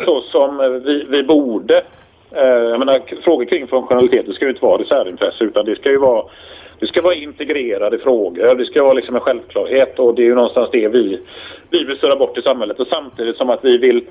[0.06, 1.82] så som vi, vi borde.
[2.32, 5.76] Eh, jag menar, frågor kring funktionalitet, det ska ju inte vara ett särintresse utan det
[5.76, 6.24] ska ju vara
[6.80, 10.36] det ska vara integrerade frågor, det ska vara liksom en självklarhet och det är ju
[10.36, 11.20] någonstans det vi,
[11.70, 14.02] vi vill störa bort i samhället och samtidigt som att vi vill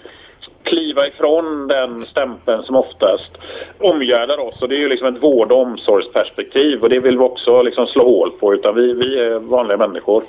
[0.62, 3.30] kliva ifrån den stämpeln som oftast
[3.78, 4.62] omgärdar oss.
[4.62, 7.86] Och det är ju liksom ett vård och omsorgsperspektiv och det vill vi också liksom
[7.86, 10.22] slå hål på utan vi, vi är vanliga människor.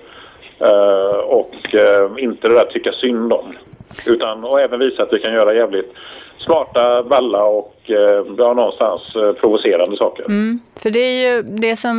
[0.61, 3.55] Uh, och uh, inte det där tycka synd om.
[4.05, 5.93] Utan, och även visa att vi kan göra jävligt
[6.47, 10.25] smarta, balla och eh, ja, någonstans eh, provocerande saker.
[10.25, 11.97] Mm, för det är ju det som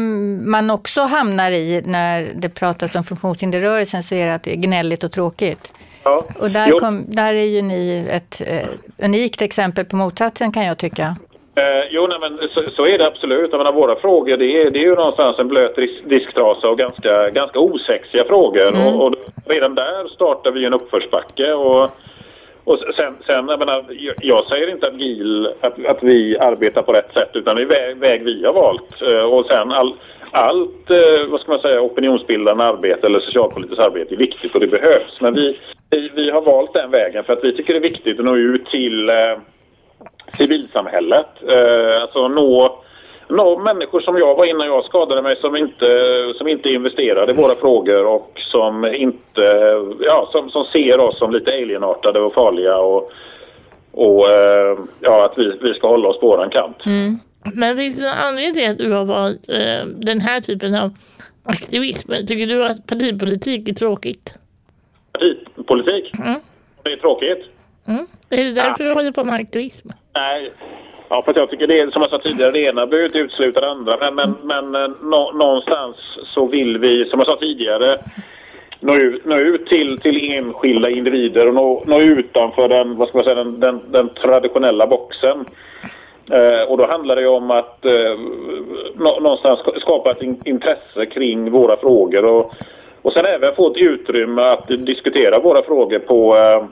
[0.50, 4.56] man också hamnar i när det pratas om funktionshinderrörelsen så är det att det är
[4.56, 5.72] gnälligt och tråkigt.
[6.02, 6.24] Ja.
[6.38, 8.68] Och där, kom, där är ju ni ett eh,
[9.04, 11.16] unikt exempel på motsatsen kan jag tycka.
[11.58, 13.50] Eh, jo, nej, men så, så, är det absolut.
[13.50, 17.30] Jag menar, våra frågor det är, det är ju någonstans en blöt disktrasa och ganska,
[17.30, 18.68] ganska osexiga frågor.
[18.68, 18.86] Mm.
[18.86, 19.14] Och, och,
[19.46, 21.52] redan där startar vi en uppförsbacke.
[21.52, 21.82] Och,
[22.64, 23.84] och sen, sen jag, menar,
[24.20, 27.66] jag säger inte att GIL, att, att vi arbetar på rätt sätt utan det är
[27.66, 29.02] väg, väg vi har valt.
[29.02, 29.94] Eh, och sen all,
[30.30, 34.66] allt, eh, vad ska man säga, opinionsbildande arbete eller socialpolitiskt arbete är viktigt och det
[34.66, 35.20] behövs.
[35.20, 35.58] Men vi,
[35.90, 38.36] vi, vi har valt den vägen för att vi tycker det är viktigt att nå
[38.36, 39.38] ut till eh,
[40.36, 41.26] civilsamhället.
[41.52, 42.82] Eh, alltså nå,
[43.28, 45.86] nå människor som jag var innan jag skadade mig som inte,
[46.38, 49.42] som inte investerade i våra frågor och som inte,
[50.00, 53.10] ja, som, som ser oss som lite alienartade och farliga och,
[53.92, 56.86] och eh, ja, att vi, vi ska hålla oss på våran kant.
[56.86, 57.18] Mm.
[57.54, 60.90] Men finns det någon anledning till att du har valt eh, den här typen av
[61.44, 62.12] aktivism?
[62.26, 64.34] Tycker du att partipolitik är tråkigt?
[65.12, 66.18] Partipolitik?
[66.18, 66.40] Mm.
[66.82, 67.44] Det är tråkigt.
[67.86, 68.06] Mm.
[68.30, 68.88] Är det därför ja.
[68.88, 69.88] du håller på med aktivism?
[70.18, 70.52] Nej,
[71.08, 73.60] ja, för jag tycker det är som jag sa tidigare, det ena behöver inte utesluta
[73.60, 73.96] det andra.
[74.10, 77.94] Men, men, men eh, nå, någonstans så vill vi, som jag sa tidigare,
[78.80, 83.18] nå ut, nå ut till, till enskilda individer och nå, nå utanför den, vad ska
[83.18, 85.44] man säga, den, den, den traditionella boxen.
[86.30, 88.18] Eh, och då handlar det om att eh,
[88.96, 92.52] någonstans skapa ett in, intresse kring våra frågor och,
[93.02, 96.64] och sen även få ett utrymme att diskutera våra frågor på eh,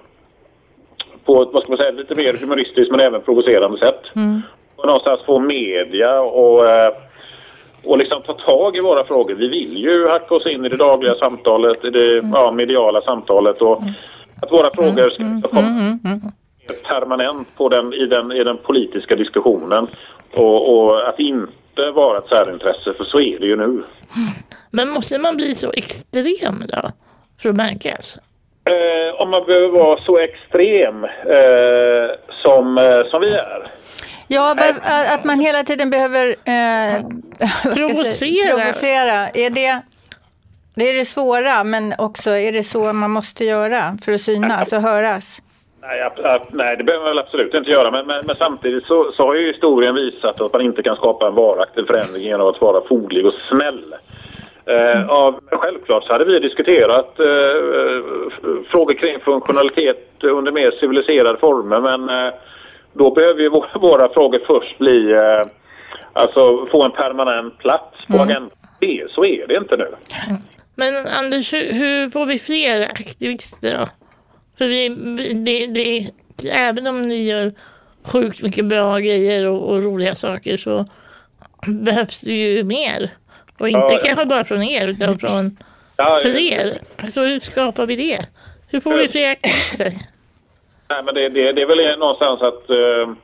[1.27, 4.03] på ett vad ska man säga, lite mer humoristiskt men även provocerande sätt.
[4.17, 4.43] Mm.
[4.77, 6.93] Och någonstans få media och, eh,
[7.85, 9.35] och liksom ta tag i våra frågor.
[9.35, 12.31] Vi vill ju hacka oss in i det dagliga samtalet, i det mm.
[12.35, 13.93] ja, mediala samtalet och mm.
[14.43, 15.43] att våra frågor ska mm.
[15.43, 16.21] komma mm.
[16.89, 19.87] permanent på den, i, den, i den politiska diskussionen
[20.35, 23.83] och, och att inte vara ett särintresse, för så är det ju nu.
[24.71, 26.89] Men måste man bli så extrem då
[27.43, 28.19] för att märkas?
[28.67, 32.11] Eh, om man behöver vara så extrem eh,
[32.43, 33.67] som, eh, som vi är.
[34.29, 34.57] Ja,
[35.15, 37.03] att man hela tiden behöver eh,
[37.77, 38.57] Provocera.
[38.57, 39.29] provocera.
[39.35, 39.83] Är det,
[40.75, 44.73] det är det svåra, men också är det så man måste göra för att synas
[44.73, 45.43] och höras?
[45.83, 47.91] Nej, ab- ab- nej, det behöver man väl absolut inte göra.
[47.91, 51.27] Men, men, men samtidigt så, så har ju historien visat att man inte kan skapa
[51.27, 53.95] en varaktig förändring genom att vara foglig och snäll.
[54.71, 57.57] Eh, av, självklart så hade vi diskuterat eh,
[58.71, 62.35] frågor kring funktionalitet under mer civiliserade former men eh,
[62.93, 65.47] då behöver ju våra, våra frågor först bli eh,
[66.13, 68.51] alltså få en permanent plats på agendan.
[68.81, 69.87] Det- Så är det inte nu.
[70.75, 73.87] Men Anders, hur, hur får vi fler aktivister då?
[74.59, 76.07] För vi, vi- det, det,
[76.57, 77.53] även om ni gör
[78.05, 80.85] sjukt mycket bra grejer och, och roliga saker så
[81.85, 83.11] behövs det ju mer.
[83.61, 85.57] Och inte Ja, kanske bara från er utan från
[85.97, 86.73] Ja, fler.
[87.11, 88.19] Så hur skapar vi det?
[88.71, 89.93] Hur får vi fler aktivister?
[90.89, 92.71] Nej, men det, det, det är väl någonstans att...
[92.71, 93.15] Eh,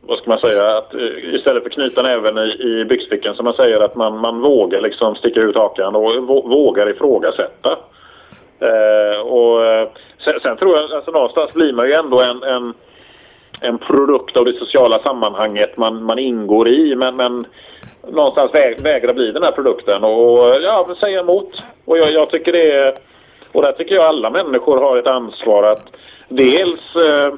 [0.00, 0.78] vad ska man säga?
[0.78, 4.40] Att, eh, istället för knyta näven i, i byxfickan som man säger att man, man
[4.40, 7.78] vågar liksom sticka ut hakan och vå- vågar ifrågasätta.
[8.60, 9.88] Eh, och, eh,
[10.24, 12.74] sen, sen tror jag alltså någonstans blir man ju ändå en, en,
[13.60, 16.96] en produkt av det sociala sammanhanget man, man ingår i.
[16.96, 17.44] Men, men
[18.08, 21.50] någonstans väg, vägra bli den här produkten och ja, säga emot.
[21.84, 22.94] Och jag, jag tycker det är...
[23.52, 25.84] Och där tycker jag alla människor har ett ansvar att
[26.28, 27.32] dels eh,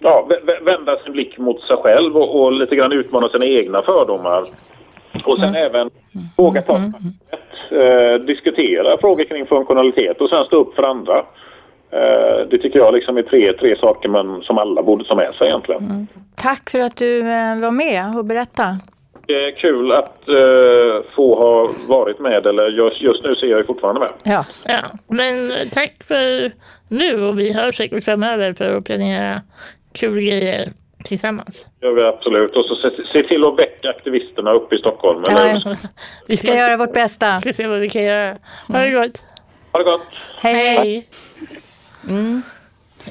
[0.00, 3.46] ja, vä- vä- vända sin blick mot sig själv och, och lite grann utmana sina
[3.46, 4.44] egna fördomar.
[5.24, 5.90] Och sen även
[6.36, 6.74] våga ta
[7.70, 11.24] eh, diskutera frågor kring funktionalitet och sen stå upp för andra.
[11.92, 15.34] Eh, det tycker jag liksom är tre, tre saker man, som alla borde ta med
[15.34, 16.06] sig egentligen.
[16.36, 18.76] Tack för att du eh, var med och berättade.
[19.26, 23.58] Det är kul att eh, få ha varit med, eller just, just nu ser jag
[23.58, 24.10] ju fortfarande med.
[24.24, 24.44] Ja.
[24.64, 25.34] Ja, men
[25.72, 26.52] tack för
[26.88, 29.42] nu och vi hörs säkert framöver för att planera
[29.92, 30.68] kul grejer
[31.04, 31.66] tillsammans.
[31.80, 32.56] Det gör vi absolut.
[32.56, 35.22] Och så se, se till att väcka aktivisterna uppe i Stockholm.
[35.26, 35.76] Ja, Eller?
[36.28, 37.40] Vi ska göra vårt bästa.
[37.40, 38.36] ska se vad vi kan göra.
[38.68, 39.22] Ha det gott.
[39.72, 40.06] Ha det gott.
[40.36, 41.08] Hej, hej.
[42.08, 42.42] Hej.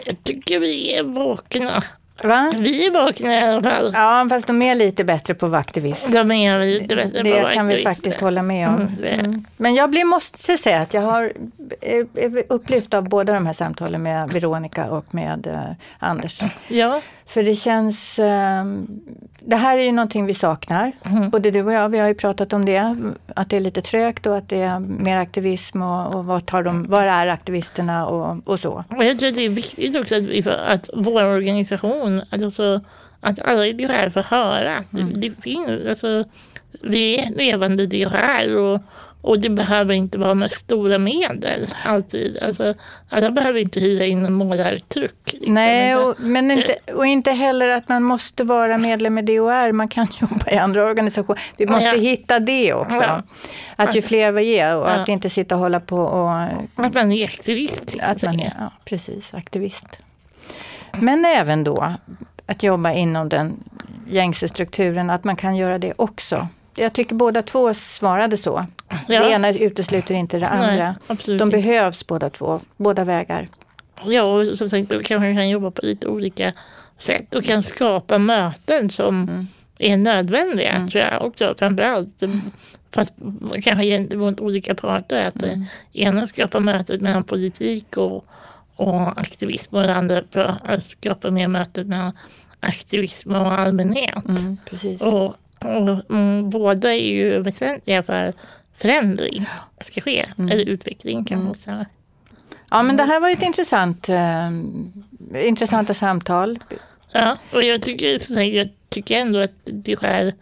[0.05, 1.83] Jag tycker vi är vakna.
[2.23, 2.53] Va?
[2.59, 3.91] Vi är vakna i alla fall.
[3.93, 6.11] Ja, fast de är lite bättre på vaktivist.
[6.13, 8.75] De är lite bättre på Det kan vi faktiskt hålla med om.
[8.75, 9.45] Mm, det Mm.
[9.57, 11.33] Men jag blir, måste säga att jag har
[11.81, 16.41] eh, är upplyft av båda de här samtalen med Veronica och med eh, Anders.
[16.67, 17.01] Ja,
[17.34, 18.19] För det känns...
[18.19, 18.65] Eh,
[19.39, 20.91] det här är ju någonting vi saknar.
[21.05, 21.29] Mm.
[21.29, 22.95] Både du och jag, vi har ju pratat om det.
[23.36, 26.63] Att det är lite trögt och att det är mer aktivism och, och vad, tar
[26.63, 28.84] de, vad är aktivisterna och, och så.
[28.97, 32.82] och jag tror att det är viktigt också att, vi att vår organisation, alltså,
[33.19, 36.23] att alla DHR får höra att det, det finns, alltså,
[36.82, 38.82] vi är levande DHR och,
[39.22, 42.38] och det behöver inte vara med stora medel alltid.
[42.43, 42.74] Alltså,
[43.09, 45.13] alla behöver inte hyra in en målartruck.
[45.26, 45.53] liksom.
[45.53, 49.72] Nej, och, men inte, och inte heller att man måste vara medlem i DHR.
[49.72, 51.41] Man kan jobba i andra organisationer.
[51.57, 51.95] Vi måste Ja.
[52.01, 53.01] hitta det också.
[53.01, 53.24] Ja.
[53.76, 54.89] Att ju fler vi är och Ja.
[54.89, 56.32] att inte sitta och hålla på och...
[56.86, 57.97] Att man är aktivist.
[58.01, 59.86] Att man är, ja, precis, aktivist.
[60.99, 61.93] Men även då
[62.45, 63.63] att jobba inom den
[64.09, 66.47] gängse strukturen, att man kan göra det också.
[66.76, 68.65] Jag tycker båda två svarade så.
[69.07, 69.24] Ja.
[69.24, 70.95] Det ena utesluter inte det andra.
[71.28, 73.47] Nej, De behövs båda två, båda vägar.
[74.05, 76.53] Ja, och som sagt, då kanske man kan jobba på lite olika
[76.97, 79.47] sätt och kan skapa möten som Mm.
[79.78, 81.55] är nödvändiga, tror jag också.
[81.59, 82.24] Framförallt,
[82.95, 83.13] fast
[83.63, 85.28] kanske gentemot olika parter.
[85.28, 85.65] Att Mm.
[85.93, 88.26] ena skapar mötet mellan politik och,
[88.76, 92.11] och aktivism och det andra för att skapa mer mötet mellan
[92.59, 94.26] aktivism och allmänhet.
[94.30, 95.01] Mm, precis.
[95.01, 95.36] Och,
[95.66, 98.34] och mm, båda är ju väsentliga för
[98.74, 99.45] förändring
[99.82, 100.51] ska ske, Mm.
[100.51, 101.86] eller utveckling kan man säga.
[102.70, 104.49] Ja, men det här var ett intressant, eh,
[105.47, 106.59] intressanta samtal.
[107.12, 110.34] Ja, och jag tycker, här, jag tycker ändå att det skär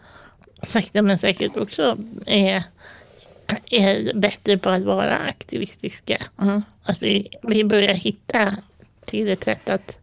[0.62, 1.96] sakta men säkert också
[2.26, 2.62] är,
[3.70, 6.16] är bättre på att vara aktivistiska.
[6.42, 6.62] Mm.
[6.82, 8.56] Att vi, vi börjar hitta
[9.04, 9.96] till ett sätt att,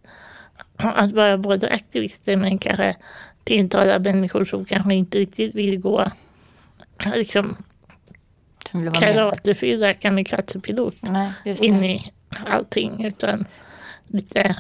[0.76, 2.96] att vara både aktivister men kanske
[3.48, 6.06] tilltala människor som kanske inte riktigt vill gå
[7.16, 7.56] liksom
[8.94, 10.96] karatefylla kamikazepilot
[11.62, 12.12] in i
[12.46, 13.46] allting utan
[14.08, 14.56] lite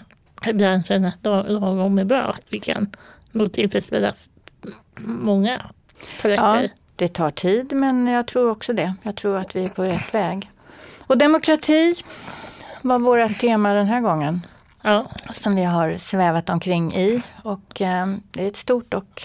[0.47, 2.21] ibland känna att lag- lagom är bra.
[2.21, 2.89] Att vi kan
[3.31, 4.13] nog tillfredsställa
[4.99, 6.69] många Ja, paletter.
[6.95, 8.93] det tar tid, men jag tror också det.
[9.03, 10.49] Jag tror att vi är på rätt väg.
[10.99, 11.95] Och demokrati
[12.81, 14.41] var vårt tema den här gången.
[14.87, 15.07] Ja.
[15.33, 17.21] som vi har svävat omkring i.
[17.43, 19.21] Och eh, det är ett stort och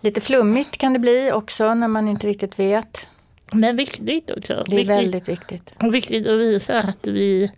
[0.00, 3.08] lite flummigt kan det bli också när man inte riktigt vet.
[3.52, 4.64] Men viktigt också.
[4.66, 5.74] Det är viktigt, väldigt viktigt.
[5.82, 7.52] och viktigt att visa att vi,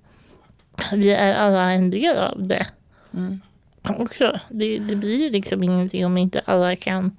[0.93, 2.67] vi är alla en del av det.
[3.15, 3.41] Mm.
[3.83, 4.41] också.
[4.49, 7.17] Det, det blir liksom ingenting om inte alla kan,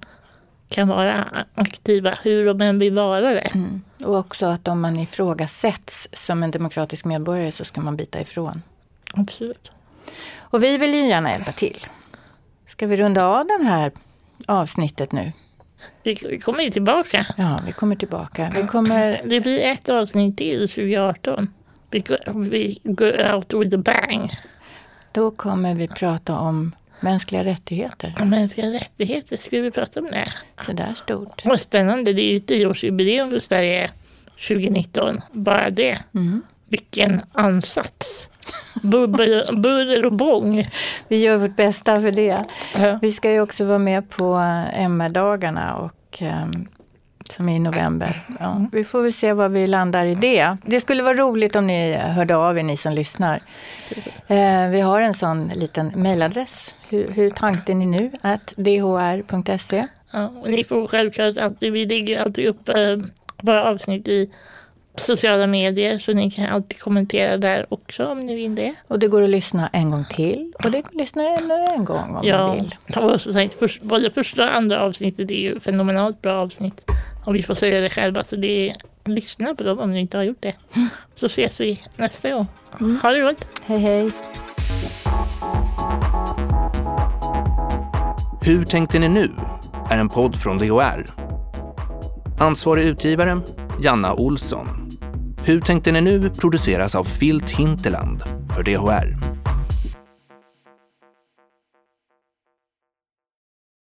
[0.68, 3.50] kan vara aktiva, hur de än vill vara det.
[3.54, 3.82] Mm.
[4.04, 8.62] Och också att om man ifrågasätts som en demokratisk medborgare så ska man bita ifrån.
[9.12, 9.70] Absolut.
[10.50, 11.76] Och vi vill ju gärna hjälpa till.
[12.66, 13.92] Ska vi runda av det här
[14.46, 15.32] avsnittet nu?
[16.02, 17.26] Vi kommer ju tillbaka.
[17.36, 18.52] Ja, vi kommer tillbaka.
[18.56, 19.20] Vi kommer...
[19.24, 21.54] Det blir ett avsnitt till 2018.
[21.90, 24.30] Vi går, vi går out with a bang.
[25.12, 28.14] Då kommer vi prata om mänskliga rättigheter.
[28.24, 30.28] Mänskliga rättigheter, ska vi prata om det?
[30.66, 31.44] Så där stort.
[31.44, 33.88] Vad spännande, det är ju tioårsjubileum för Sverige
[34.48, 35.20] 2019.
[35.32, 35.98] Bara det.
[36.14, 36.42] Mm.
[36.68, 38.28] Vilken ansats.
[38.82, 40.68] Buller, buller och bång.
[41.08, 42.44] Vi gör vårt bästa för det.
[42.76, 42.98] Ja.
[43.02, 44.34] Vi ska ju också vara med på
[44.72, 46.68] MR-dagarna och um,
[47.32, 48.20] som är i november.
[48.40, 50.56] Ja, vi får väl se var vi landar i det.
[50.62, 53.42] Det skulle vara roligt om ni hörde av er, ni som lyssnar.
[54.26, 56.74] Eh, vi har en sån liten mejladress.
[56.88, 58.10] Hur, hur tänkte ni nu?
[58.20, 59.86] Att dhr.se.
[60.12, 62.96] Ja, ni får självklart alltid, vi lägger alltid upp eh,
[63.42, 64.30] våra avsnitt i
[64.98, 68.74] sociala medier så ni kan alltid kommentera där också om ni vill det.
[68.88, 71.84] Och det går att lyssna en gång till och det går att lyssna ännu en
[71.84, 73.04] gång om Ja, man vill.
[73.04, 76.90] och som sagt, först, både första och andra avsnittet är ju fenomenalt bra avsnitt.
[77.24, 78.24] Om vi får säga det själva.
[78.24, 80.54] Så det är, lyssna på dem om ni inte har gjort det.
[81.16, 82.46] Så ses vi nästa gång.
[83.02, 83.46] Ha det gott!
[83.66, 84.10] Hej hej!
[88.42, 89.30] Hur tänkte ni nu?
[89.90, 91.06] är en podd från DHR.
[92.40, 93.40] Ansvarig utgivare
[93.82, 94.87] Janna Olsson.
[95.48, 98.22] Hur tänkte ni nu produceras av Filt Hinterland
[98.54, 99.37] för DHR.